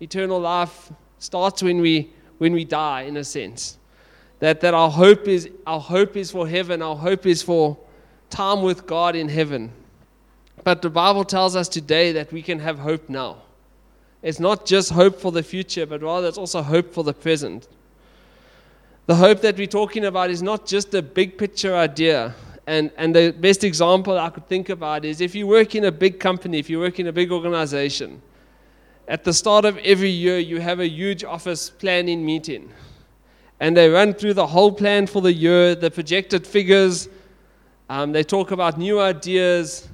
Eternal 0.00 0.40
life 0.40 0.90
starts 1.18 1.62
when 1.62 1.82
we, 1.82 2.10
when 2.38 2.54
we 2.54 2.64
die, 2.64 3.02
in 3.02 3.18
a 3.18 3.24
sense. 3.24 3.76
That, 4.42 4.60
that 4.62 4.74
our, 4.74 4.90
hope 4.90 5.28
is, 5.28 5.48
our 5.68 5.78
hope 5.78 6.16
is 6.16 6.32
for 6.32 6.48
heaven, 6.48 6.82
our 6.82 6.96
hope 6.96 7.26
is 7.26 7.44
for 7.44 7.78
time 8.28 8.62
with 8.62 8.88
God 8.88 9.14
in 9.14 9.28
heaven. 9.28 9.70
But 10.64 10.82
the 10.82 10.90
Bible 10.90 11.22
tells 11.22 11.54
us 11.54 11.68
today 11.68 12.10
that 12.10 12.32
we 12.32 12.42
can 12.42 12.58
have 12.58 12.80
hope 12.80 13.08
now. 13.08 13.36
It's 14.20 14.40
not 14.40 14.66
just 14.66 14.90
hope 14.90 15.20
for 15.20 15.30
the 15.30 15.44
future, 15.44 15.86
but 15.86 16.02
rather 16.02 16.26
it's 16.26 16.38
also 16.38 16.60
hope 16.60 16.92
for 16.92 17.04
the 17.04 17.12
present. 17.14 17.68
The 19.06 19.14
hope 19.14 19.42
that 19.42 19.56
we're 19.56 19.68
talking 19.68 20.06
about 20.06 20.28
is 20.28 20.42
not 20.42 20.66
just 20.66 20.92
a 20.92 21.02
big 21.02 21.38
picture 21.38 21.76
idea. 21.76 22.34
And, 22.66 22.90
and 22.96 23.14
the 23.14 23.30
best 23.30 23.62
example 23.62 24.18
I 24.18 24.30
could 24.30 24.48
think 24.48 24.70
about 24.70 25.04
is 25.04 25.20
if 25.20 25.36
you 25.36 25.46
work 25.46 25.76
in 25.76 25.84
a 25.84 25.92
big 25.92 26.18
company, 26.18 26.58
if 26.58 26.68
you 26.68 26.80
work 26.80 26.98
in 26.98 27.06
a 27.06 27.12
big 27.12 27.30
organization, 27.30 28.20
at 29.06 29.22
the 29.22 29.32
start 29.32 29.64
of 29.64 29.78
every 29.78 30.10
year, 30.10 30.40
you 30.40 30.58
have 30.58 30.80
a 30.80 30.88
huge 30.88 31.22
office 31.22 31.70
planning 31.70 32.26
meeting. 32.26 32.72
And 33.62 33.76
they 33.76 33.88
run 33.88 34.12
through 34.12 34.34
the 34.34 34.48
whole 34.48 34.72
plan 34.72 35.06
for 35.06 35.22
the 35.22 35.32
year, 35.32 35.76
the 35.76 35.88
projected 35.88 36.44
figures. 36.44 37.08
Um, 37.88 38.10
they 38.10 38.24
talk 38.24 38.50
about 38.50 38.76
new 38.76 38.98
ideas, 38.98 39.88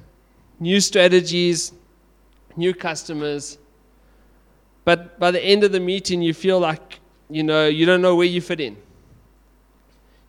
new 0.59 0.81
strategies, 0.81 1.71
new 2.55 2.73
customers. 2.73 3.59
But 4.85 5.19
by 5.19 5.29
the 5.29 5.39
end 5.39 5.63
of 5.63 5.71
the 5.71 5.79
meeting, 5.79 6.23
you 6.23 6.33
feel 6.33 6.59
like, 6.59 6.99
you 7.29 7.43
know, 7.43 7.67
you 7.67 7.85
don't 7.85 8.01
know 8.01 8.15
where 8.15 8.25
you 8.25 8.41
fit 8.41 8.59
in. 8.59 8.75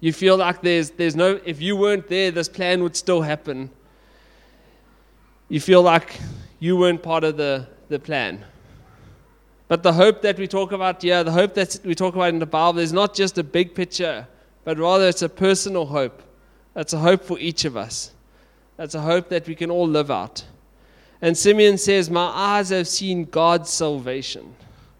You 0.00 0.12
feel 0.12 0.36
like 0.36 0.60
there's, 0.60 0.90
there's 0.90 1.16
no, 1.16 1.40
if 1.46 1.62
you 1.62 1.76
weren't 1.76 2.08
there, 2.08 2.30
this 2.30 2.46
plan 2.46 2.82
would 2.82 2.94
still 2.94 3.22
happen. 3.22 3.70
You 5.48 5.60
feel 5.60 5.80
like 5.80 6.20
you 6.58 6.76
weren't 6.76 7.02
part 7.02 7.24
of 7.24 7.38
the, 7.38 7.66
the 7.88 7.98
plan. 7.98 8.44
But 9.70 9.84
the 9.84 9.92
hope 9.92 10.20
that 10.22 10.36
we 10.36 10.48
talk 10.48 10.72
about 10.72 11.04
yeah, 11.04 11.22
the 11.22 11.30
hope 11.30 11.54
that 11.54 11.78
we 11.84 11.94
talk 11.94 12.16
about 12.16 12.30
in 12.30 12.40
the 12.40 12.44
Bible 12.44 12.80
is 12.80 12.92
not 12.92 13.14
just 13.14 13.38
a 13.38 13.44
big 13.44 13.72
picture, 13.72 14.26
but 14.64 14.78
rather 14.78 15.06
it's 15.06 15.22
a 15.22 15.28
personal 15.28 15.86
hope. 15.86 16.24
It's 16.74 16.92
a 16.92 16.98
hope 16.98 17.22
for 17.22 17.38
each 17.38 17.64
of 17.64 17.76
us. 17.76 18.10
That's 18.76 18.96
a 18.96 19.00
hope 19.00 19.28
that 19.28 19.46
we 19.46 19.54
can 19.54 19.70
all 19.70 19.86
live 19.86 20.10
out. 20.10 20.44
And 21.22 21.38
Simeon 21.38 21.78
says, 21.78 22.10
My 22.10 22.32
eyes 22.34 22.70
have 22.70 22.88
seen 22.88 23.26
God's 23.26 23.70
salvation. 23.70 24.56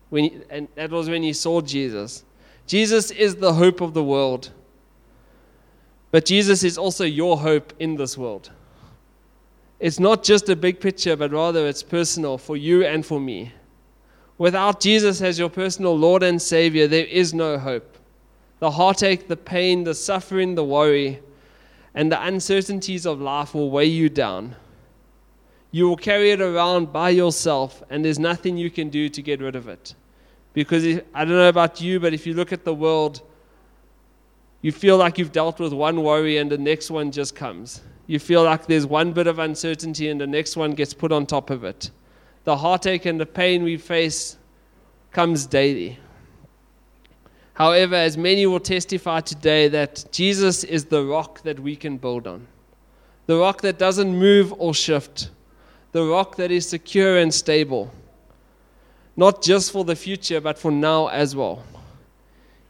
When 0.09 0.23
he, 0.23 0.41
and 0.51 0.69
that 0.77 0.93
was 0.93 1.11
when 1.11 1.25
he 1.25 1.33
saw 1.33 1.61
Jesus. 1.61 2.23
Jesus 2.69 3.11
is 3.11 3.35
the 3.35 3.55
hope 3.55 3.81
of 3.81 3.93
the 3.93 4.05
world. 4.05 4.51
But 6.13 6.25
Jesus 6.25 6.63
is 6.63 6.79
also 6.79 7.03
your 7.03 7.39
hope 7.39 7.73
in 7.81 7.97
this 7.97 8.17
world. 8.17 8.53
It's 9.81 9.99
not 9.99 10.23
just 10.23 10.49
a 10.49 10.55
big 10.55 10.79
picture, 10.79 11.17
but 11.17 11.33
rather 11.33 11.67
it's 11.67 11.83
personal 11.83 12.39
for 12.39 12.57
you 12.57 12.85
and 12.85 13.05
for 13.05 13.19
me. 13.19 13.53
Without 14.41 14.81
Jesus 14.81 15.21
as 15.21 15.39
your 15.39 15.51
personal 15.51 15.95
Lord 15.99 16.23
and 16.23 16.41
Savior, 16.41 16.87
there 16.87 17.05
is 17.05 17.35
no 17.35 17.59
hope. 17.59 17.99
The 18.59 18.71
heartache, 18.71 19.29
the 19.29 19.37
pain, 19.37 19.85
the 19.85 19.95
suffering, 19.95 20.55
the 20.55 20.65
worry, 20.65 21.21
and 21.95 22.11
the 22.11 22.25
uncertainties 22.25 23.05
of 23.05 23.21
life 23.21 23.53
will 23.53 23.71
weigh 23.71 23.85
you 23.85 24.09
down. 24.09 24.57
You 25.73 25.91
will 25.91 25.97
carry 25.99 26.31
it 26.31 26.41
around 26.41 26.91
by 26.91 27.11
yourself, 27.11 27.83
and 27.91 28.03
there's 28.03 28.19
nothing 28.19 28.57
you 28.57 28.71
can 28.71 28.89
do 28.89 29.11
to 29.11 29.21
get 29.21 29.43
rid 29.43 29.57
of 29.57 29.69
it. 29.69 29.95
Because 30.55 30.87
if, 30.87 31.05
I 31.13 31.27
don't 31.27 31.37
know 31.37 31.51
about 31.51 31.83
you, 31.83 32.01
but 32.01 32.15
if 32.15 32.27
you 32.27 32.33
look 32.33 32.51
at 32.51 32.65
the 32.65 32.73
world, 32.73 33.21
you 34.63 34.73
feel 34.73 34.97
like 34.97 35.19
you've 35.19 35.33
dealt 35.33 35.61
with 35.61 35.75
one 35.75 36.03
worry 36.03 36.39
and 36.39 36.51
the 36.51 36.57
next 36.57 36.91
one 36.91 37.13
just 37.13 37.37
comes. 37.37 37.83
You 38.07 38.19
feel 38.19 38.43
like 38.45 38.65
there's 38.65 38.87
one 38.87 39.13
bit 39.13 39.27
of 39.27 39.39
uncertainty 39.39 40.09
and 40.09 40.19
the 40.19 40.27
next 40.27 40.57
one 40.57 40.71
gets 40.73 40.95
put 40.95 41.13
on 41.13 41.27
top 41.27 41.51
of 41.51 41.63
it. 41.63 41.91
The 42.45 42.57
heartache 42.57 43.07
and 43.07 43.21
the 43.21 43.27
pain 43.27 43.63
we 43.63 43.77
face 43.77 44.37
comes 45.13 45.47
daily. 45.47 45.99
However, 47.55 47.95
as 47.95 48.17
many 48.17 48.47
will 48.47 48.61
testify 48.61 49.21
today, 49.21 49.69
that 49.69 50.07
Jesus 50.13 50.65
is 50.65 50.87
the 50.87 51.05
rock 51.05 51.43
that 51.43 51.61
we 51.61 51.77
can 51.77 51.99
build 51.99 52.27
on. 52.27 52.47
The 53.27 53.37
rock 53.37 53.61
that 53.61 53.79
doesn't 53.79 54.17
move 54.17 54.55
or 54.57 54.73
shift. 54.73 55.31
The 55.93 56.05
rock 56.05 56.37
that 56.37 56.51
is 56.51 56.67
secure 56.67 57.19
and 57.19 57.33
stable. 57.35 57.93
Not 59.17 59.43
just 59.43 59.73
for 59.73 59.85
the 59.85 59.95
future, 59.95 60.41
but 60.41 60.59
for 60.59 60.71
now 60.71 61.09
as 61.09 61.37
well. 61.37 61.63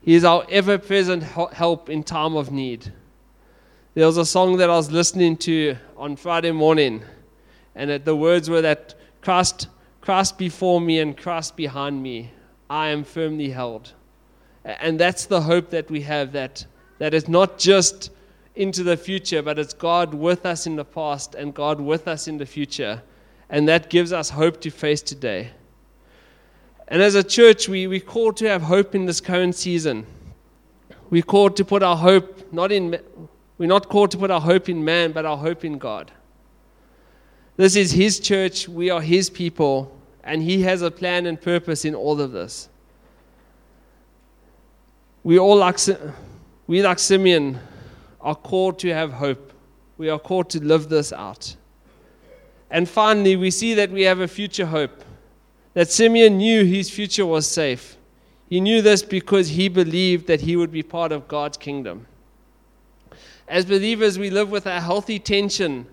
He 0.02 0.14
is 0.14 0.24
our 0.24 0.44
ever 0.50 0.78
present 0.78 1.22
help 1.22 1.88
in 1.88 2.02
time 2.02 2.34
of 2.34 2.50
need. 2.50 2.92
There 3.94 4.06
was 4.06 4.16
a 4.16 4.26
song 4.26 4.56
that 4.56 4.70
I 4.70 4.76
was 4.76 4.90
listening 4.90 5.36
to 5.38 5.76
on 5.96 6.16
Friday 6.16 6.52
morning, 6.52 7.02
and 7.74 8.04
the 8.04 8.16
words 8.16 8.48
were 8.48 8.62
that 8.62 8.94
Christ, 9.22 9.68
Christ 10.00 10.38
before 10.38 10.80
me 10.80 10.98
and 10.98 11.16
Christ 11.16 11.56
behind 11.56 12.02
me, 12.02 12.32
I 12.68 12.88
am 12.88 13.04
firmly 13.04 13.50
held. 13.50 13.92
And 14.64 14.98
that's 14.98 15.26
the 15.26 15.40
hope 15.40 15.70
that 15.70 15.90
we 15.90 16.02
have 16.02 16.32
that, 16.32 16.64
that 16.98 17.14
it's 17.14 17.28
not 17.28 17.58
just 17.58 18.10
into 18.54 18.82
the 18.82 18.96
future, 18.96 19.42
but 19.42 19.58
it's 19.58 19.72
God 19.72 20.12
with 20.14 20.44
us 20.44 20.66
in 20.66 20.76
the 20.76 20.84
past 20.84 21.34
and 21.34 21.54
God 21.54 21.80
with 21.80 22.06
us 22.08 22.28
in 22.28 22.36
the 22.38 22.46
future. 22.46 23.02
And 23.48 23.68
that 23.68 23.90
gives 23.90 24.12
us 24.12 24.30
hope 24.30 24.60
to 24.62 24.70
face 24.70 25.02
today. 25.02 25.50
And 26.88 27.00
as 27.00 27.14
a 27.14 27.22
church, 27.22 27.68
we, 27.68 27.86
we're 27.86 28.00
called 28.00 28.36
to 28.38 28.48
have 28.48 28.62
hope 28.62 28.94
in 28.94 29.06
this 29.06 29.20
current 29.20 29.54
season. 29.54 30.06
We're 31.08 31.22
called 31.22 31.56
to 31.56 31.64
put 31.64 31.82
our 31.82 31.96
hope 31.96 32.52
not 32.52 32.72
in, 32.72 32.98
we're 33.58 33.66
not 33.68 33.88
called 33.88 34.10
to 34.12 34.18
put 34.18 34.30
our 34.30 34.40
hope 34.40 34.68
in 34.68 34.84
man, 34.84 35.12
but 35.12 35.24
our 35.24 35.36
hope 35.36 35.64
in 35.64 35.78
God. 35.78 36.10
This 37.60 37.76
is 37.76 37.92
His 37.92 38.18
church, 38.20 38.68
we 38.68 38.88
are 38.88 39.02
His 39.02 39.28
people, 39.28 39.94
and 40.24 40.42
He 40.42 40.62
has 40.62 40.82
a 40.82 40.90
plan 40.90 41.26
and 41.26 41.40
purpose 41.40 41.84
in 41.84 41.94
all 41.94 42.20
of 42.20 42.32
this 42.32 42.70
we 45.22 45.38
all 45.38 45.56
like, 45.56 45.78
we 46.66 46.82
like 46.82 46.98
Simeon 46.98 47.58
are 48.20 48.34
called 48.34 48.78
to 48.80 48.88
have 48.88 49.12
hope. 49.12 49.52
We 49.98 50.08
are 50.08 50.18
called 50.18 50.50
to 50.50 50.64
live 50.64 50.88
this 50.88 51.12
out. 51.12 51.56
And 52.70 52.88
finally, 52.88 53.36
we 53.36 53.50
see 53.50 53.74
that 53.74 53.90
we 53.90 54.02
have 54.02 54.20
a 54.20 54.28
future 54.28 54.66
hope. 54.66 55.04
That 55.74 55.90
Simeon 55.90 56.38
knew 56.38 56.64
his 56.64 56.90
future 56.90 57.26
was 57.26 57.46
safe. 57.46 57.96
He 58.48 58.60
knew 58.60 58.82
this 58.82 59.02
because 59.02 59.48
he 59.48 59.68
believed 59.68 60.26
that 60.26 60.40
he 60.40 60.56
would 60.56 60.72
be 60.72 60.82
part 60.82 61.12
of 61.12 61.28
God's 61.28 61.56
kingdom. 61.56 62.06
As 63.46 63.64
believers, 63.64 64.18
we 64.18 64.30
live 64.30 64.50
with 64.50 64.66
a 64.66 64.80
healthy 64.80 65.18
tension 65.18 65.86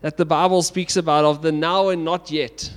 that 0.00 0.16
the 0.16 0.24
Bible 0.24 0.62
speaks 0.62 0.96
about 0.96 1.24
of 1.24 1.42
the 1.42 1.52
now 1.52 1.88
and 1.88 2.04
not 2.04 2.30
yet. 2.30 2.72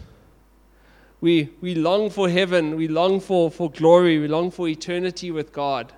We, 1.22 1.52
we 1.62 1.74
long 1.76 2.10
for 2.10 2.30
heaven, 2.30 2.76
we 2.76 2.88
long 2.88 3.20
for, 3.22 3.50
for 3.50 3.72
glory, 3.72 4.20
we 4.20 4.28
long 4.28 4.52
for 4.52 4.68
eternity 4.68 5.32
with 5.32 5.54
God, 5.54 5.94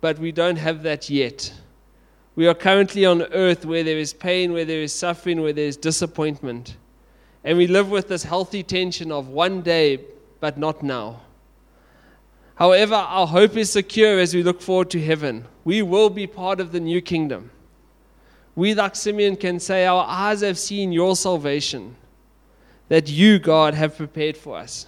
but 0.00 0.18
we 0.18 0.30
don't 0.30 0.56
have 0.56 0.82
that 0.82 1.08
yet. 1.08 1.54
We 2.36 2.46
are 2.46 2.54
currently 2.54 3.06
on 3.06 3.22
earth 3.32 3.64
where 3.64 3.82
there 3.82 3.98
is 3.98 4.12
pain, 4.12 4.52
where 4.52 4.64
there 4.64 4.82
is 4.82 4.94
suffering, 4.94 5.40
where 5.40 5.52
there 5.52 5.66
is 5.66 5.76
disappointment. 5.76 6.76
And 7.44 7.56
we 7.56 7.66
live 7.66 7.90
with 7.90 8.08
this 8.08 8.22
healthy 8.22 8.62
tension 8.62 9.10
of 9.10 9.28
one 9.28 9.62
day, 9.62 10.00
but 10.38 10.58
not 10.58 10.82
now. 10.82 11.22
However, 12.56 12.94
our 12.94 13.26
hope 13.26 13.56
is 13.56 13.72
secure 13.72 14.18
as 14.18 14.34
we 14.34 14.42
look 14.42 14.60
forward 14.60 14.90
to 14.90 15.02
heaven. 15.02 15.46
We 15.64 15.80
will 15.80 16.10
be 16.10 16.26
part 16.26 16.60
of 16.60 16.72
the 16.72 16.80
new 16.80 17.00
kingdom. 17.00 17.50
We, 18.54 18.74
like 18.74 18.96
Simeon, 18.96 19.36
can 19.36 19.60
say, 19.60 19.86
Our 19.86 20.04
eyes 20.06 20.40
have 20.42 20.58
seen 20.58 20.92
your 20.92 21.16
salvation 21.16 21.96
that 22.88 23.08
you, 23.08 23.38
God, 23.38 23.74
have 23.74 23.96
prepared 23.96 24.36
for 24.36 24.56
us. 24.56 24.86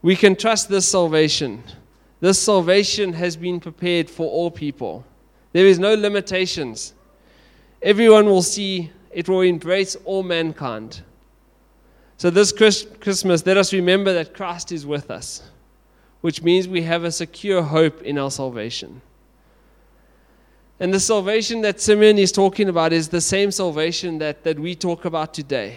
We 0.00 0.16
can 0.16 0.36
trust 0.36 0.68
this 0.68 0.88
salvation. 0.88 1.62
This 2.20 2.38
salvation 2.38 3.12
has 3.12 3.36
been 3.36 3.60
prepared 3.60 4.08
for 4.08 4.26
all 4.26 4.50
people. 4.50 5.04
There 5.52 5.66
is 5.66 5.78
no 5.78 5.94
limitations. 5.94 6.94
Everyone 7.82 8.26
will 8.26 8.42
see, 8.42 8.90
it 9.10 9.28
will 9.28 9.42
embrace 9.42 9.96
all 10.04 10.22
mankind. 10.22 11.02
So, 12.16 12.30
this 12.30 12.52
Christmas, 12.52 13.46
let 13.46 13.56
us 13.56 13.72
remember 13.72 14.12
that 14.14 14.34
Christ 14.34 14.72
is 14.72 14.84
with 14.84 15.10
us, 15.10 15.42
which 16.20 16.42
means 16.42 16.66
we 16.66 16.82
have 16.82 17.04
a 17.04 17.12
secure 17.12 17.62
hope 17.62 18.02
in 18.02 18.18
our 18.18 18.30
salvation. 18.30 19.00
And 20.80 20.94
the 20.94 21.00
salvation 21.00 21.60
that 21.62 21.80
Simeon 21.80 22.18
is 22.18 22.30
talking 22.30 22.68
about 22.68 22.92
is 22.92 23.08
the 23.08 23.20
same 23.20 23.50
salvation 23.50 24.18
that, 24.18 24.44
that 24.44 24.58
we 24.58 24.74
talk 24.74 25.04
about 25.04 25.34
today. 25.34 25.76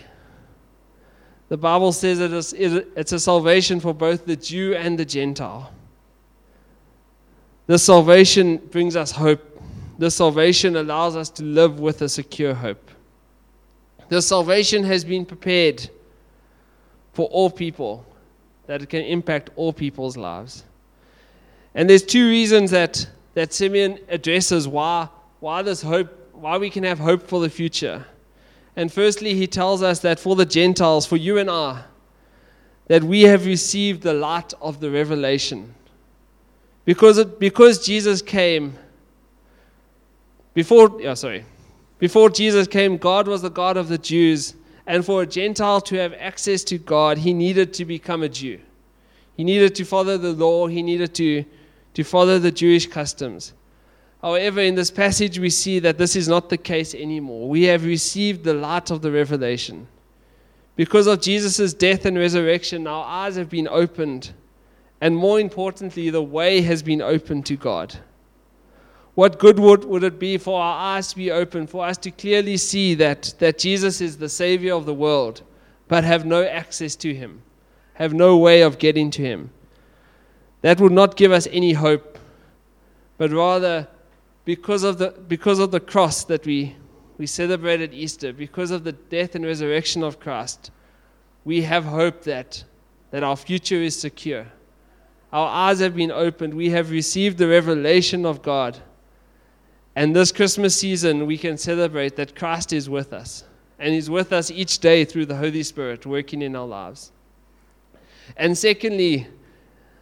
The 1.49 1.57
Bible 1.57 1.91
says 1.91 2.19
it 2.19 2.31
is, 2.31 2.53
it's 2.53 3.11
a 3.11 3.19
salvation 3.19 3.79
for 3.79 3.93
both 3.93 4.25
the 4.25 4.35
Jew 4.35 4.73
and 4.75 4.97
the 4.97 5.05
Gentile. 5.05 5.73
This 7.67 7.83
salvation 7.83 8.57
brings 8.57 8.95
us 8.95 9.11
hope. 9.11 9.61
This 9.97 10.15
salvation 10.15 10.75
allows 10.75 11.15
us 11.15 11.29
to 11.31 11.43
live 11.43 11.79
with 11.79 12.01
a 12.01 12.09
secure 12.09 12.53
hope. 12.53 12.89
The 14.09 14.21
salvation 14.21 14.83
has 14.83 15.03
been 15.03 15.25
prepared 15.25 15.89
for 17.13 17.27
all 17.27 17.49
people, 17.49 18.05
that 18.67 18.81
it 18.81 18.89
can 18.89 19.03
impact 19.03 19.49
all 19.55 19.73
people's 19.73 20.15
lives. 20.15 20.63
And 21.75 21.89
there's 21.89 22.03
two 22.03 22.27
reasons 22.27 22.71
that, 22.71 23.07
that 23.33 23.53
Simeon 23.53 23.99
addresses 24.09 24.67
why, 24.67 25.07
why 25.39 25.61
this 25.61 25.81
hope, 25.81 26.09
why 26.33 26.57
we 26.57 26.69
can 26.69 26.83
have 26.83 26.99
hope 26.99 27.27
for 27.27 27.39
the 27.39 27.49
future. 27.49 28.05
And 28.75 28.91
firstly, 28.91 29.33
he 29.33 29.47
tells 29.47 29.83
us 29.83 29.99
that 29.99 30.19
for 30.19 30.35
the 30.35 30.45
Gentiles, 30.45 31.05
for 31.05 31.17
you 31.17 31.37
and 31.37 31.49
I, 31.49 31.83
that 32.87 33.03
we 33.03 33.21
have 33.23 33.45
received 33.45 34.01
the 34.01 34.13
light 34.13 34.53
of 34.61 34.79
the 34.79 34.91
revelation. 34.91 35.73
Because, 36.85 37.17
it, 37.17 37.39
because 37.39 37.85
Jesus 37.85 38.21
came, 38.21 38.77
before, 40.53 40.99
yeah, 40.99 41.13
sorry, 41.13 41.45
before 41.99 42.29
Jesus 42.29 42.67
came, 42.67 42.97
God 42.97 43.27
was 43.27 43.41
the 43.41 43.49
God 43.49 43.77
of 43.77 43.87
the 43.87 43.97
Jews. 43.97 44.55
And 44.87 45.05
for 45.05 45.21
a 45.21 45.25
Gentile 45.25 45.79
to 45.81 45.95
have 45.97 46.13
access 46.13 46.63
to 46.65 46.77
God, 46.77 47.19
he 47.19 47.33
needed 47.33 47.73
to 47.75 47.85
become 47.85 48.23
a 48.23 48.29
Jew. 48.29 48.59
He 49.37 49.43
needed 49.43 49.75
to 49.75 49.85
follow 49.85 50.17
the 50.17 50.33
law, 50.33 50.67
he 50.67 50.81
needed 50.81 51.13
to, 51.15 51.45
to 51.93 52.03
follow 52.03 52.39
the 52.39 52.51
Jewish 52.51 52.87
customs. 52.87 53.53
However, 54.21 54.61
in 54.61 54.75
this 54.75 54.91
passage, 54.91 55.39
we 55.39 55.49
see 55.49 55.79
that 55.79 55.97
this 55.97 56.15
is 56.15 56.27
not 56.27 56.49
the 56.49 56.57
case 56.57 56.93
anymore. 56.93 57.49
We 57.49 57.63
have 57.63 57.85
received 57.85 58.43
the 58.43 58.53
light 58.53 58.91
of 58.91 59.01
the 59.01 59.11
revelation. 59.11 59.87
Because 60.75 61.07
of 61.07 61.21
Jesus' 61.21 61.73
death 61.73 62.05
and 62.05 62.17
resurrection, 62.17 62.87
our 62.87 63.05
eyes 63.05 63.35
have 63.35 63.49
been 63.49 63.67
opened. 63.67 64.31
And 65.01 65.15
more 65.15 65.39
importantly, 65.39 66.09
the 66.11 66.21
way 66.21 66.61
has 66.61 66.83
been 66.83 67.01
opened 67.01 67.47
to 67.47 67.55
God. 67.55 67.97
What 69.15 69.39
good 69.39 69.59
would, 69.59 69.83
would 69.83 70.03
it 70.03 70.19
be 70.19 70.37
for 70.37 70.61
our 70.61 70.95
eyes 70.95 71.09
to 71.09 71.15
be 71.15 71.31
open, 71.31 71.67
for 71.67 71.85
us 71.85 71.97
to 71.97 72.11
clearly 72.11 72.57
see 72.57 72.93
that, 72.95 73.33
that 73.39 73.57
Jesus 73.57 73.99
is 73.99 74.17
the 74.17 74.29
Savior 74.29 74.73
of 74.73 74.85
the 74.85 74.93
world, 74.93 75.41
but 75.87 76.03
have 76.03 76.25
no 76.25 76.43
access 76.43 76.95
to 76.97 77.13
Him, 77.13 77.41
have 77.95 78.13
no 78.13 78.37
way 78.37 78.61
of 78.61 78.77
getting 78.77 79.11
to 79.11 79.21
Him? 79.21 79.49
That 80.61 80.79
would 80.79 80.91
not 80.91 81.15
give 81.15 81.31
us 81.31 81.47
any 81.51 81.73
hope, 81.73 82.19
but 83.17 83.31
rather, 83.31 83.87
because 84.45 84.83
of 84.83 84.97
the, 84.97 85.11
because 85.27 85.59
of 85.59 85.71
the 85.71 85.79
cross 85.79 86.23
that 86.25 86.45
we, 86.45 86.75
we 87.17 87.25
celebrated 87.25 87.93
Easter, 87.93 88.33
because 88.33 88.71
of 88.71 88.83
the 88.83 88.91
death 88.91 89.35
and 89.35 89.45
resurrection 89.45 90.03
of 90.03 90.19
Christ, 90.19 90.71
we 91.45 91.63
have 91.63 91.85
hope 91.85 92.23
that, 92.23 92.63
that 93.09 93.23
our 93.23 93.35
future 93.35 93.81
is 93.81 93.99
secure. 93.99 94.47
Our 95.33 95.47
eyes 95.47 95.79
have 95.79 95.95
been 95.95 96.11
opened. 96.11 96.53
We 96.53 96.69
have 96.71 96.91
received 96.91 97.37
the 97.37 97.47
revelation 97.47 98.25
of 98.25 98.41
God. 98.41 98.77
And 99.95 100.15
this 100.15 100.31
Christmas 100.31 100.75
season, 100.75 101.25
we 101.25 101.37
can 101.37 101.57
celebrate 101.57 102.15
that 102.17 102.35
Christ 102.35 102.73
is 102.73 102.89
with 102.89 103.13
us. 103.13 103.45
And 103.79 103.93
He's 103.93 104.09
with 104.09 104.31
us 104.31 104.51
each 104.51 104.79
day 104.79 105.05
through 105.05 105.25
the 105.25 105.35
Holy 105.35 105.63
Spirit 105.63 106.05
working 106.05 106.41
in 106.41 106.55
our 106.55 106.67
lives. 106.67 107.11
And 108.37 108.57
secondly, 108.57 109.27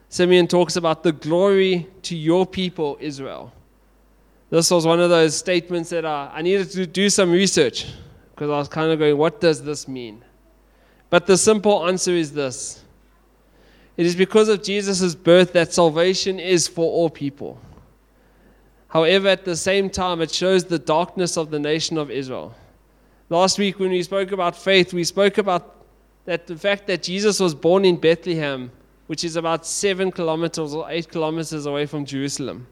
Simeon 0.09 0.47
talks 0.47 0.75
about 0.75 1.03
the 1.03 1.11
glory 1.11 1.87
to 2.01 2.15
your 2.15 2.45
people, 2.45 2.97
Israel. 2.99 3.53
This 4.49 4.71
was 4.71 4.85
one 4.85 4.99
of 4.99 5.11
those 5.11 5.37
statements 5.37 5.91
that 5.91 6.05
I, 6.05 6.31
I 6.33 6.41
needed 6.41 6.71
to 6.71 6.87
do 6.87 7.09
some 7.09 7.31
research 7.31 7.85
because 8.31 8.49
I 8.49 8.57
was 8.57 8.67
kind 8.67 8.91
of 8.91 8.97
going, 8.97 9.15
what 9.15 9.39
does 9.39 9.63
this 9.63 9.87
mean? 9.87 10.23
But 11.11 11.27
the 11.27 11.37
simple 11.37 11.87
answer 11.87 12.11
is 12.11 12.33
this 12.33 12.83
it 13.97 14.05
is 14.05 14.15
because 14.15 14.49
of 14.49 14.63
Jesus' 14.63 15.13
birth 15.13 15.53
that 15.53 15.73
salvation 15.73 16.39
is 16.39 16.67
for 16.67 16.85
all 16.85 17.09
people. 17.09 17.59
However, 18.87 19.27
at 19.27 19.45
the 19.45 19.55
same 19.55 19.89
time, 19.89 20.21
it 20.21 20.31
shows 20.31 20.63
the 20.63 20.79
darkness 20.79 21.37
of 21.37 21.51
the 21.51 21.59
nation 21.59 21.97
of 21.97 22.09
Israel. 22.09 22.55
Last 23.29 23.59
week, 23.59 23.77
when 23.77 23.91
we 23.91 24.01
spoke 24.01 24.31
about 24.31 24.55
faith, 24.55 24.93
we 24.93 25.03
spoke 25.03 25.37
about 25.37 25.75
that 26.25 26.47
the 26.47 26.55
fact 26.55 26.87
that 26.87 27.03
Jesus 27.03 27.39
was 27.39 27.53
born 27.53 27.85
in 27.85 27.97
Bethlehem, 27.97 28.71
which 29.09 29.23
is 29.23 29.35
about 29.35 29.65
seven 29.65 30.11
kilometers 30.11 30.75
or 30.75 30.85
eight 30.87 31.09
kilometers 31.09 31.65
away 31.65 31.87
from 31.87 32.05
Jerusalem. 32.05 32.67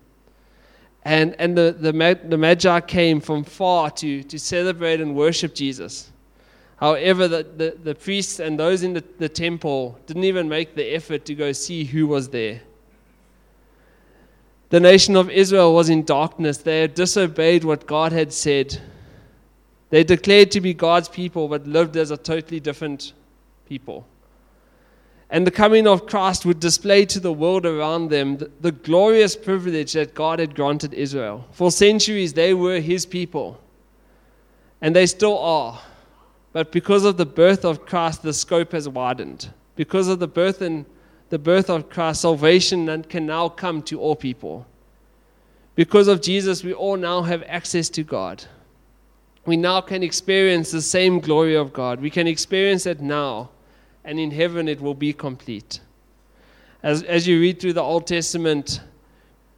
And, 1.04 1.36
and 1.40 1.58
the, 1.58 1.76
the, 1.80 1.92
the 2.30 2.38
Magi 2.38 2.80
came 2.82 3.20
from 3.22 3.44
far 3.44 3.90
to, 3.90 4.22
to 4.22 4.38
celebrate 4.38 5.02
and 5.02 5.16
worship 5.16 5.56
Jesus. 5.56 6.12
However, 6.76 7.28
the, 7.28 7.44
the, 7.58 7.78
the 7.84 7.96
priests 7.96 8.40
and 8.40 8.60
those 8.60 8.84
in 8.84 8.94
the, 8.94 9.04
the 9.18 9.28
temple 9.28 9.98
didn't 10.06 10.26
even 10.26 10.48
make 10.48 10.76
the 10.76 10.94
effort 10.94 11.26
to 11.26 11.34
go 11.34 11.54
see 11.54 11.86
who 11.86 12.06
was 12.06 12.30
there. 12.30 12.62
The 14.70 14.80
nation 14.80 15.16
of 15.16 15.32
Israel 15.32 15.74
was 15.74 15.90
in 15.90 16.04
darkness. 16.04 16.60
They 16.60 16.82
had 16.82 16.94
disobeyed 16.94 17.64
what 17.64 17.88
God 17.88 18.12
had 18.12 18.32
said. 18.32 18.80
They 19.90 20.04
declared 20.04 20.52
to 20.52 20.62
be 20.62 20.76
God's 20.76 21.10
people, 21.10 21.48
but 21.48 21.66
lived 21.66 21.98
as 21.98 22.12
a 22.12 22.18
totally 22.18 22.60
different 22.60 23.14
people. 23.68 24.06
And 25.30 25.46
the 25.46 25.52
coming 25.52 25.88
of 25.88 26.06
Christ 26.06 26.46
would 26.46 26.60
display 26.60 27.06
to 27.06 27.20
the 27.20 27.34
world 27.34 27.66
around 27.66 28.10
them 28.10 28.38
the, 28.38 28.52
the 28.62 28.72
glorious 28.72 29.36
privilege 29.36 29.94
that 29.94 30.14
God 30.14 30.40
had 30.40 30.56
granted 30.56 30.94
Israel. 30.94 31.46
For 31.52 31.70
centuries, 31.70 32.34
they 32.34 32.54
were 32.54 32.80
his 32.80 33.06
people, 33.06 33.60
and 34.82 34.96
they 34.96 35.06
still 35.06 35.38
are. 35.38 35.82
But 36.54 36.72
because 36.72 37.04
of 37.04 37.18
the 37.18 37.26
birth 37.26 37.66
of 37.66 37.86
Christ, 37.86 38.24
the 38.24 38.34
scope 38.34 38.72
has 38.72 38.88
widened. 38.88 39.52
Because 39.76 40.08
of 40.08 40.20
the 40.20 40.28
birth 40.28 40.62
and 40.62 40.86
the 41.30 41.38
birth 41.38 41.70
of 41.70 41.90
Christ, 41.90 42.22
salvation 42.22 43.04
can 43.04 43.26
now 43.26 43.50
come 43.50 43.82
to 43.84 44.00
all 44.00 44.16
people. 44.16 44.66
Because 45.76 46.08
of 46.08 46.22
Jesus, 46.22 46.64
we 46.64 46.74
all 46.74 46.98
now 46.98 47.22
have 47.22 47.44
access 47.48 47.90
to 47.90 48.02
God. 48.02 48.46
We 49.46 49.58
now 49.58 49.82
can 49.82 50.04
experience 50.04 50.72
the 50.72 50.82
same 50.82 51.20
glory 51.20 51.56
of 51.56 51.74
God. 51.74 52.02
We 52.02 52.10
can 52.10 52.28
experience 52.28 52.86
it 52.86 53.02
now, 53.02 53.50
and 54.08 54.20
in 54.20 54.32
heaven 54.32 54.70
it 54.70 54.80
will 54.80 54.96
be 54.96 55.12
complete. 55.12 55.82
As, 56.82 57.04
as 57.04 57.28
you 57.28 57.42
read 57.42 57.60
through 57.60 57.74
the 57.74 57.82
Old 57.82 58.08
Testament, 58.08 58.80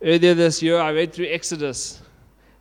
earlier 0.02 0.34
this 0.34 0.64
year 0.64 0.80
I 0.80 0.92
read 0.92 1.14
through 1.14 1.28
Exodus, 1.28 2.02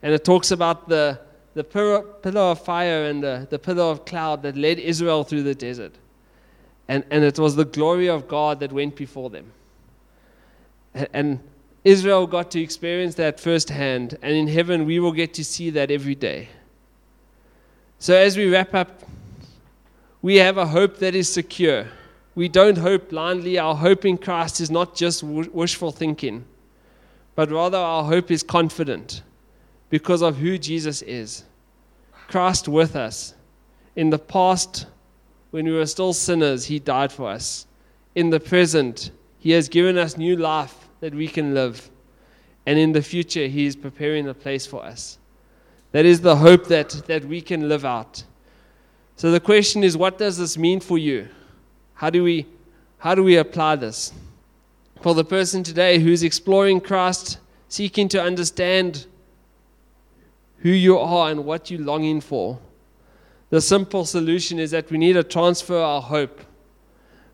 and 0.03 0.13
it 0.13 0.23
talks 0.23 0.51
about 0.51 0.87
the, 0.87 1.19
the 1.55 1.63
pillar, 1.63 2.05
of 2.23 2.63
fire 2.63 3.05
and 3.05 3.23
the, 3.23 3.47
the 3.49 3.57
pillar 3.57 3.85
of 3.85 4.05
cloud 4.05 4.43
that 4.43 4.55
led 4.55 4.77
Israel 4.77 5.23
through 5.23 5.43
the 5.43 5.55
desert. 5.55 5.93
And, 6.87 7.03
and 7.09 7.23
it 7.23 7.39
was 7.39 7.55
the 7.55 7.65
glory 7.65 8.07
of 8.07 8.27
God 8.27 8.59
that 8.59 8.71
went 8.71 8.95
before 8.95 9.31
them. 9.31 9.51
And 11.13 11.39
Israel 11.83 12.27
got 12.27 12.51
to 12.51 12.61
experience 12.61 13.15
that 13.15 13.39
firsthand. 13.39 14.17
And 14.21 14.35
in 14.35 14.47
heaven, 14.47 14.85
we 14.85 14.99
will 14.99 15.11
get 15.11 15.33
to 15.35 15.43
see 15.43 15.71
that 15.71 15.89
every 15.89 16.15
day. 16.15 16.49
So 17.97 18.15
as 18.15 18.37
we 18.37 18.51
wrap 18.51 18.73
up, 18.75 19.03
we 20.21 20.35
have 20.37 20.57
a 20.57 20.67
hope 20.67 20.97
that 20.97 21.15
is 21.15 21.31
secure. 21.31 21.87
We 22.35 22.49
don't 22.49 22.77
hope 22.77 23.09
blindly. 23.09 23.57
Our 23.57 23.75
hope 23.75 24.05
in 24.05 24.17
Christ 24.17 24.61
is 24.61 24.69
not 24.69 24.95
just 24.95 25.23
wishful 25.23 25.91
thinking, 25.91 26.45
but 27.35 27.51
rather 27.51 27.77
our 27.77 28.03
hope 28.03 28.31
is 28.31 28.43
confident 28.43 29.23
because 29.89 30.21
of 30.21 30.37
who 30.37 30.57
Jesus 30.57 31.01
is. 31.01 31.43
Christ 32.27 32.67
with 32.67 32.95
us 32.95 33.33
in 33.95 34.09
the 34.09 34.19
past 34.19 34.85
when 35.51 35.65
we 35.65 35.71
were 35.71 35.85
still 35.85 36.13
sinners, 36.13 36.65
He 36.65 36.79
died 36.79 37.11
for 37.11 37.29
us. 37.29 37.65
In 38.15 38.29
the 38.29 38.39
present, 38.39 39.11
He 39.39 39.51
has 39.51 39.67
given 39.67 39.97
us 39.97 40.15
new 40.15 40.35
life 40.35 40.87
that 40.99 41.15
we 41.15 41.27
can 41.27 41.53
live. 41.53 41.89
And 42.65 42.77
in 42.77 42.91
the 42.91 43.01
future, 43.01 43.47
He 43.47 43.65
is 43.65 43.75
preparing 43.75 44.27
a 44.27 44.33
place 44.33 44.65
for 44.65 44.83
us. 44.83 45.17
That 45.91 46.05
is 46.05 46.21
the 46.21 46.35
hope 46.35 46.67
that, 46.67 46.89
that 47.07 47.25
we 47.25 47.41
can 47.41 47.67
live 47.67 47.83
out. 47.83 48.23
So 49.19 49.31
the 49.31 49.41
question 49.41 49.83
is 49.83 49.97
what 49.97 50.17
does 50.17 50.37
this 50.37 50.57
mean 50.57 50.79
for 50.79 50.97
you? 50.97 51.27
How 51.93 52.09
do 52.09 52.23
we, 52.23 52.47
how 52.99 53.15
do 53.15 53.21
we 53.21 53.35
apply 53.35 53.75
this? 53.75 54.13
For 55.01 55.13
the 55.13 55.25
person 55.25 55.61
today 55.61 55.99
who's 55.99 56.23
exploring 56.23 56.79
Christ, 56.79 57.37
seeking 57.67 58.07
to 58.07 58.23
understand 58.23 59.07
who 60.59 60.69
you 60.69 60.97
are 60.97 61.31
and 61.31 61.43
what 61.43 61.69
you're 61.69 61.81
longing 61.81 62.21
for, 62.21 62.59
the 63.49 63.59
simple 63.59 64.05
solution 64.05 64.57
is 64.57 64.71
that 64.71 64.89
we 64.89 64.97
need 64.97 65.13
to 65.13 65.23
transfer 65.23 65.75
our 65.77 66.01
hope. 66.01 66.39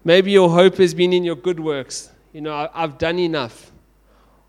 Maybe 0.04 0.32
your 0.32 0.50
hope 0.50 0.78
has 0.78 0.96
been 0.96 1.14
in 1.14 1.24
your 1.24 1.36
good 1.36 1.60
works. 1.60 2.10
You 2.34 2.42
know, 2.42 2.68
I've 2.74 2.98
done 2.98 3.20
enough. 3.20 3.72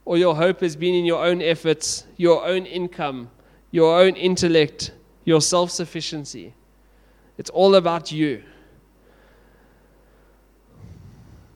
Or 0.07 0.16
your 0.16 0.35
hope 0.35 0.61
has 0.61 0.75
been 0.75 0.94
in 0.94 1.05
your 1.05 1.22
own 1.22 1.42
efforts, 1.42 2.07
your 2.16 2.46
own 2.46 2.64
income, 2.64 3.31
your 3.72 4.01
own 4.01 4.16
intellect, 4.16 4.92
your 5.27 5.42
self 5.42 5.70
sufficiency. 5.70 6.55
It's 7.38 7.51
all 7.51 7.75
about 7.75 8.11
you. 8.12 8.42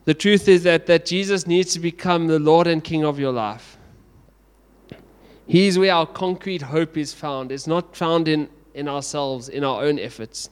The 0.05 0.13
truth 0.13 0.47
is 0.47 0.63
that, 0.63 0.87
that 0.87 1.05
Jesus 1.05 1.45
needs 1.45 1.73
to 1.73 1.79
become 1.79 2.27
the 2.27 2.39
Lord 2.39 2.67
and 2.67 2.83
King 2.83 3.03
of 3.05 3.19
your 3.19 3.31
life. 3.31 3.77
He's 5.45 5.77
where 5.77 5.93
our 5.93 6.05
concrete 6.05 6.61
hope 6.61 6.97
is 6.97 7.13
found. 7.13 7.51
It's 7.51 7.67
not 7.67 7.95
found 7.95 8.27
in 8.27 8.49
in 8.73 8.87
ourselves, 8.87 9.49
in 9.49 9.63
our 9.63 9.83
own 9.83 9.99
efforts. 9.99 10.49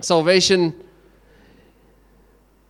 Salvation 0.00 0.74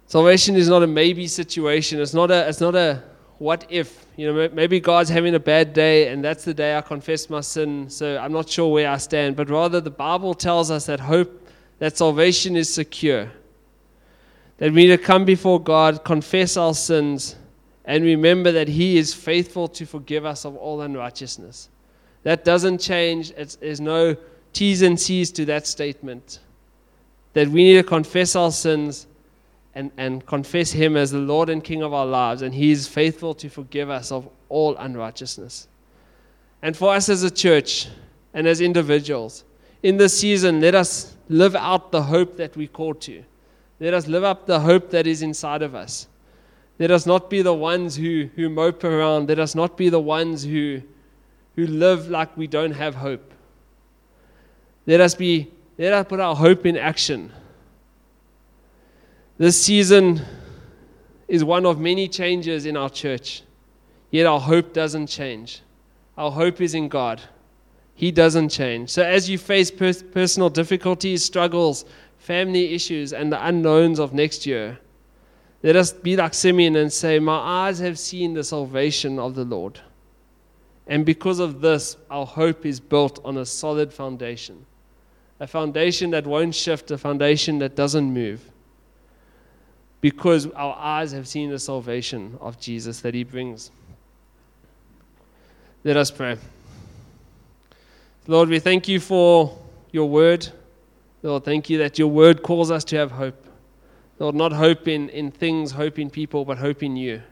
salvation 0.07 0.57
is 0.57 0.69
not 0.69 0.83
a 0.83 0.87
maybe 0.87 1.27
situation. 1.27 2.01
It's 2.01 2.15
not 2.15 2.31
a 2.31 2.49
it's 2.49 2.61
not 2.61 2.75
a 2.75 3.03
what 3.39 3.67
if. 3.69 4.07
You 4.17 4.33
know, 4.33 4.49
maybe 4.55 4.81
God's 4.81 5.11
having 5.11 5.35
a 5.35 5.41
bad 5.41 5.75
day 5.75 6.09
and 6.09 6.25
that's 6.25 6.45
the 6.45 6.55
day 6.55 6.77
I 6.77 6.81
confess 6.81 7.29
my 7.29 7.43
sin, 7.43 7.91
so 7.91 8.17
I'm 8.17 8.33
not 8.33 8.49
sure 8.49 8.73
where 8.73 8.89
I 8.89 8.97
stand. 8.97 9.37
But 9.37 9.51
rather 9.51 9.81
the 9.81 9.91
Bible 9.91 10.35
tells 10.35 10.71
us 10.71 10.87
that 10.87 11.01
hope 11.01 11.46
that 11.79 11.97
salvation 11.97 12.57
is 12.57 12.73
secure. 12.73 13.31
That 14.59 14.73
we 14.73 14.87
need 14.87 14.97
to 14.97 14.99
come 14.99 15.25
before 15.25 15.61
God, 15.61 16.05
confess 16.05 16.57
our 16.57 16.75
sins, 16.75 17.37
and 17.85 18.05
remember 18.05 18.53
that 18.53 18.69
He 18.69 18.97
is 18.97 19.15
faithful 19.15 19.69
to 19.69 19.87
forgive 19.87 20.25
us 20.25 20.45
of 20.45 20.57
all 20.57 20.81
unrighteousness. 20.81 21.69
That 22.23 22.45
doesn't 22.45 22.79
change. 22.79 23.31
It's, 23.37 23.57
there's 23.57 23.81
no 23.81 24.17
T's 24.53 24.83
and 24.83 24.99
C's 24.99 25.31
to 25.33 25.45
that 25.45 25.67
statement. 25.67 26.41
That 27.35 27.49
we 27.49 27.65
need 27.65 27.75
to 27.75 27.83
confess 27.83 28.35
our 28.35 28.51
sins 28.51 29.07
and, 29.75 29.91
and 29.99 30.25
confess 30.25 30.73
Him 30.73 30.97
as 30.97 31.11
the 31.11 31.19
Lord 31.19 31.51
and 31.51 31.63
King 31.63 31.83
of 31.83 31.93
our 31.93 32.07
lives, 32.07 32.43
and 32.43 32.55
He 32.55 32.71
is 32.71 32.89
faithful 32.89 33.35
to 33.35 33.49
forgive 33.51 33.91
us 33.91 34.11
of 34.11 34.29
all 34.49 34.75
unrighteousness. 34.77 35.69
And 36.63 36.75
for 36.75 36.95
us 36.95 37.11
as 37.11 37.23
a 37.23 37.31
church 37.31 37.89
and 38.33 38.49
as 38.49 38.63
individuals, 38.63 39.45
in 39.87 39.99
this 39.99 40.19
season, 40.19 40.61
let 40.61 40.75
us 40.75 41.15
live 41.29 41.55
out 41.55 41.93
the 41.93 42.03
hope 42.03 42.37
that 42.39 42.57
we 42.57 42.67
call 42.67 42.93
to. 42.93 43.23
Let 43.79 43.95
us 43.95 44.09
live 44.09 44.25
up 44.25 44.45
the 44.45 44.59
hope 44.59 44.91
that 44.91 45.07
is 45.07 45.23
inside 45.23 45.63
of 45.63 45.77
us. 45.77 46.09
Let 46.81 46.91
us 46.91 47.07
not 47.07 47.31
be 47.31 47.41
the 47.41 47.55
ones 47.55 47.95
who, 47.95 48.29
who 48.35 48.49
mope 48.49 48.83
around. 48.83 49.29
Let 49.29 49.39
us 49.39 49.55
not 49.55 49.77
be 49.77 49.89
the 49.89 50.01
ones 50.01 50.43
who, 50.43 50.83
who 51.55 51.69
live 51.69 52.09
like 52.09 52.37
we 52.37 52.49
don't 52.49 52.73
have 52.73 52.97
hope. 52.97 53.33
Let 54.89 55.01
us 55.01 55.15
be 55.15 55.53
let 55.79 55.93
us 55.93 56.07
put 56.09 56.19
our 56.19 56.35
hope 56.35 56.67
in 56.67 56.77
action. 56.77 57.31
This 59.39 59.63
season 59.63 60.21
is 61.29 61.45
one 61.45 61.65
of 61.65 61.79
many 61.79 62.09
changes 62.09 62.67
in 62.67 62.77
our 62.77 62.91
church, 62.91 63.43
yet 64.11 64.27
our 64.27 64.41
hope 64.41 64.73
doesn't 64.73 65.07
change. 65.07 65.61
Our 66.19 66.33
hope 66.33 66.61
is 66.61 66.75
in 66.75 66.89
God. 66.89 67.21
He 67.97 68.13
doesn't 68.13 68.51
change. 68.51 68.91
So, 68.91 69.03
as 69.03 69.29
you 69.29 69.39
face 69.39 69.71
per- 69.71 69.93
personal 69.93 70.51
difficulties, 70.51 71.25
struggles, 71.25 71.87
family 72.19 72.75
issues, 72.75 73.13
and 73.15 73.33
the 73.33 73.45
unknowns 73.45 73.99
of 73.99 74.13
next 74.13 74.47
year, 74.47 74.79
let 75.63 75.77
us 75.77 75.93
be 75.93 76.15
like 76.15 76.35
Simeon 76.35 76.77
and 76.77 76.93
say, 76.93 77.19
My 77.19 77.39
eyes 77.39 77.79
have 77.79 77.99
seen 77.99 78.35
the 78.35 78.45
salvation 78.45 79.19
of 79.19 79.35
the 79.35 79.45
Lord. 79.45 79.81
And 80.87 81.05
because 81.05 81.41
of 81.41 81.63
this, 81.63 81.97
our 82.11 82.27
hope 82.27 82.65
is 82.67 82.79
built 82.79 83.19
on 83.25 83.39
a 83.39 83.47
solid 83.47 83.93
foundation 83.93 84.67
a 85.39 85.47
foundation 85.47 86.11
that 86.13 86.27
won't 86.27 86.55
shift, 86.55 86.91
a 86.91 86.97
foundation 86.97 87.59
that 87.59 87.77
doesn't 87.77 88.13
move. 88.13 88.41
Because 90.01 90.47
our 90.53 90.75
eyes 90.77 91.13
have 91.13 91.29
seen 91.29 91.51
the 91.51 91.59
salvation 91.59 92.39
of 92.41 92.59
Jesus 92.59 93.01
that 93.01 93.13
He 93.13 93.25
brings. 93.25 93.71
Let 95.85 95.97
us 95.97 96.11
pray. 96.11 96.39
Lord, 98.29 98.49
we 98.49 98.59
thank 98.59 98.89
you 98.89 98.99
for 98.99 99.57
your 99.93 100.09
word. 100.09 100.49
Lord, 101.23 101.45
thank 101.45 101.71
you 101.71 101.79
that 101.79 101.97
your 101.99 102.09
word 102.09 102.43
calls 102.43 102.73
us 102.73 102.83
to 102.85 102.97
have 102.97 103.13
hope. 103.13 103.47
Lord, 104.19 104.35
not 104.35 104.53
hope 104.53 104.89
in, 104.89 105.09
in 105.11 105.31
things, 105.31 105.71
hope 105.71 105.99
in 105.99 106.11
people, 106.11 106.45
but 106.45 106.59
hope 106.59 106.83
in 106.83 106.97
you. 106.97 107.23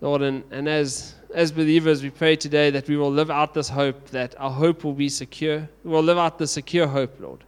Lord, 0.00 0.22
and, 0.22 0.44
and 0.50 0.66
as, 0.66 1.14
as 1.34 1.52
believers, 1.52 2.02
we 2.02 2.08
pray 2.08 2.36
today 2.36 2.70
that 2.70 2.88
we 2.88 2.96
will 2.96 3.10
live 3.10 3.30
out 3.30 3.52
this 3.52 3.68
hope, 3.68 4.08
that 4.10 4.34
our 4.38 4.50
hope 4.50 4.82
will 4.82 4.94
be 4.94 5.10
secure. 5.10 5.68
We 5.84 5.90
will 5.90 6.02
live 6.02 6.18
out 6.18 6.38
the 6.38 6.46
secure 6.46 6.86
hope, 6.86 7.20
Lord. 7.20 7.44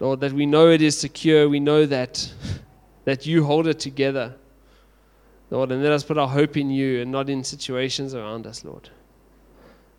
Lord, 0.00 0.20
that 0.20 0.32
we 0.32 0.46
know 0.46 0.70
it 0.70 0.80
is 0.80 0.98
secure. 0.98 1.48
We 1.48 1.60
know 1.60 1.84
that, 1.86 2.32
that 3.04 3.26
you 3.26 3.44
hold 3.44 3.66
it 3.66 3.78
together. 3.78 4.34
Lord, 5.50 5.70
and 5.70 5.82
let 5.82 5.92
us 5.92 6.02
put 6.02 6.16
our 6.16 6.28
hope 6.28 6.56
in 6.56 6.70
you 6.70 7.02
and 7.02 7.12
not 7.12 7.28
in 7.28 7.44
situations 7.44 8.14
around 8.14 8.46
us, 8.46 8.64
Lord. 8.64 8.88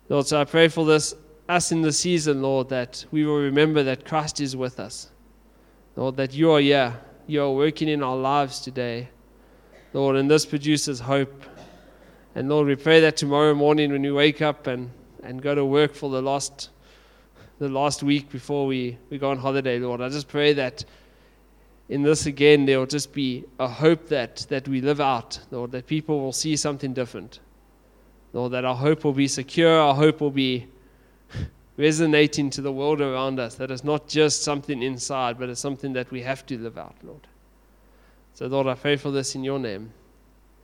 Lord, 0.08 0.26
so 0.26 0.40
I 0.40 0.44
pray 0.44 0.68
for 0.68 0.84
this, 0.84 1.14
us 1.48 1.72
in 1.72 1.82
the 1.82 1.92
season, 1.92 2.42
Lord, 2.42 2.68
that 2.68 3.04
we 3.10 3.24
will 3.24 3.38
remember 3.38 3.82
that 3.82 4.04
Christ 4.04 4.40
is 4.40 4.56
with 4.56 4.78
us. 4.78 5.10
Lord, 5.96 6.16
that 6.16 6.32
you 6.34 6.52
are 6.52 6.60
here. 6.60 7.00
You 7.26 7.42
are 7.42 7.50
working 7.50 7.88
in 7.88 8.02
our 8.02 8.16
lives 8.16 8.60
today. 8.60 9.08
Lord, 9.92 10.16
and 10.16 10.30
this 10.30 10.46
produces 10.46 11.00
hope. 11.00 11.44
And 12.34 12.48
Lord, 12.48 12.66
we 12.66 12.76
pray 12.76 13.00
that 13.00 13.16
tomorrow 13.16 13.54
morning 13.54 13.90
when 13.92 14.02
we 14.02 14.12
wake 14.12 14.42
up 14.42 14.66
and, 14.66 14.90
and 15.22 15.42
go 15.42 15.54
to 15.54 15.64
work 15.64 15.94
for 15.94 16.10
the 16.10 16.22
last 16.22 16.70
the 17.58 17.68
last 17.68 18.02
week 18.02 18.30
before 18.30 18.66
we, 18.66 18.98
we 19.08 19.18
go 19.18 19.30
on 19.30 19.38
holiday, 19.38 19.78
Lord, 19.78 20.00
I 20.00 20.08
just 20.08 20.28
pray 20.28 20.52
that 20.54 20.84
in 21.88 22.02
this 22.02 22.26
again 22.26 22.66
there 22.66 22.78
will 22.78 22.86
just 22.86 23.12
be 23.12 23.44
a 23.58 23.68
hope 23.68 24.08
that, 24.08 24.46
that 24.50 24.68
we 24.68 24.80
live 24.80 25.00
out, 25.00 25.38
Lord, 25.50 25.72
that 25.72 25.86
people 25.86 26.20
will 26.20 26.32
see 26.32 26.56
something 26.56 26.92
different. 26.92 27.40
Lord, 28.36 28.52
that 28.52 28.66
our 28.66 28.74
hope 28.74 29.02
will 29.02 29.14
be 29.14 29.28
secure, 29.28 29.80
our 29.80 29.94
hope 29.94 30.20
will 30.20 30.30
be 30.30 30.66
resonating 31.78 32.50
to 32.50 32.60
the 32.60 32.70
world 32.70 33.00
around 33.00 33.40
us, 33.40 33.54
that 33.54 33.70
it's 33.70 33.82
not 33.82 34.08
just 34.08 34.42
something 34.42 34.82
inside, 34.82 35.38
but 35.38 35.48
it's 35.48 35.58
something 35.58 35.94
that 35.94 36.10
we 36.10 36.20
have 36.20 36.44
to 36.44 36.58
live 36.58 36.76
out, 36.76 36.94
Lord. 37.02 37.26
So, 38.34 38.46
Lord, 38.46 38.66
I 38.66 38.74
pray 38.74 38.96
for 38.96 39.10
this 39.10 39.34
in 39.34 39.42
your 39.42 39.58
name. 39.58 39.90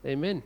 Amen. 0.05 0.43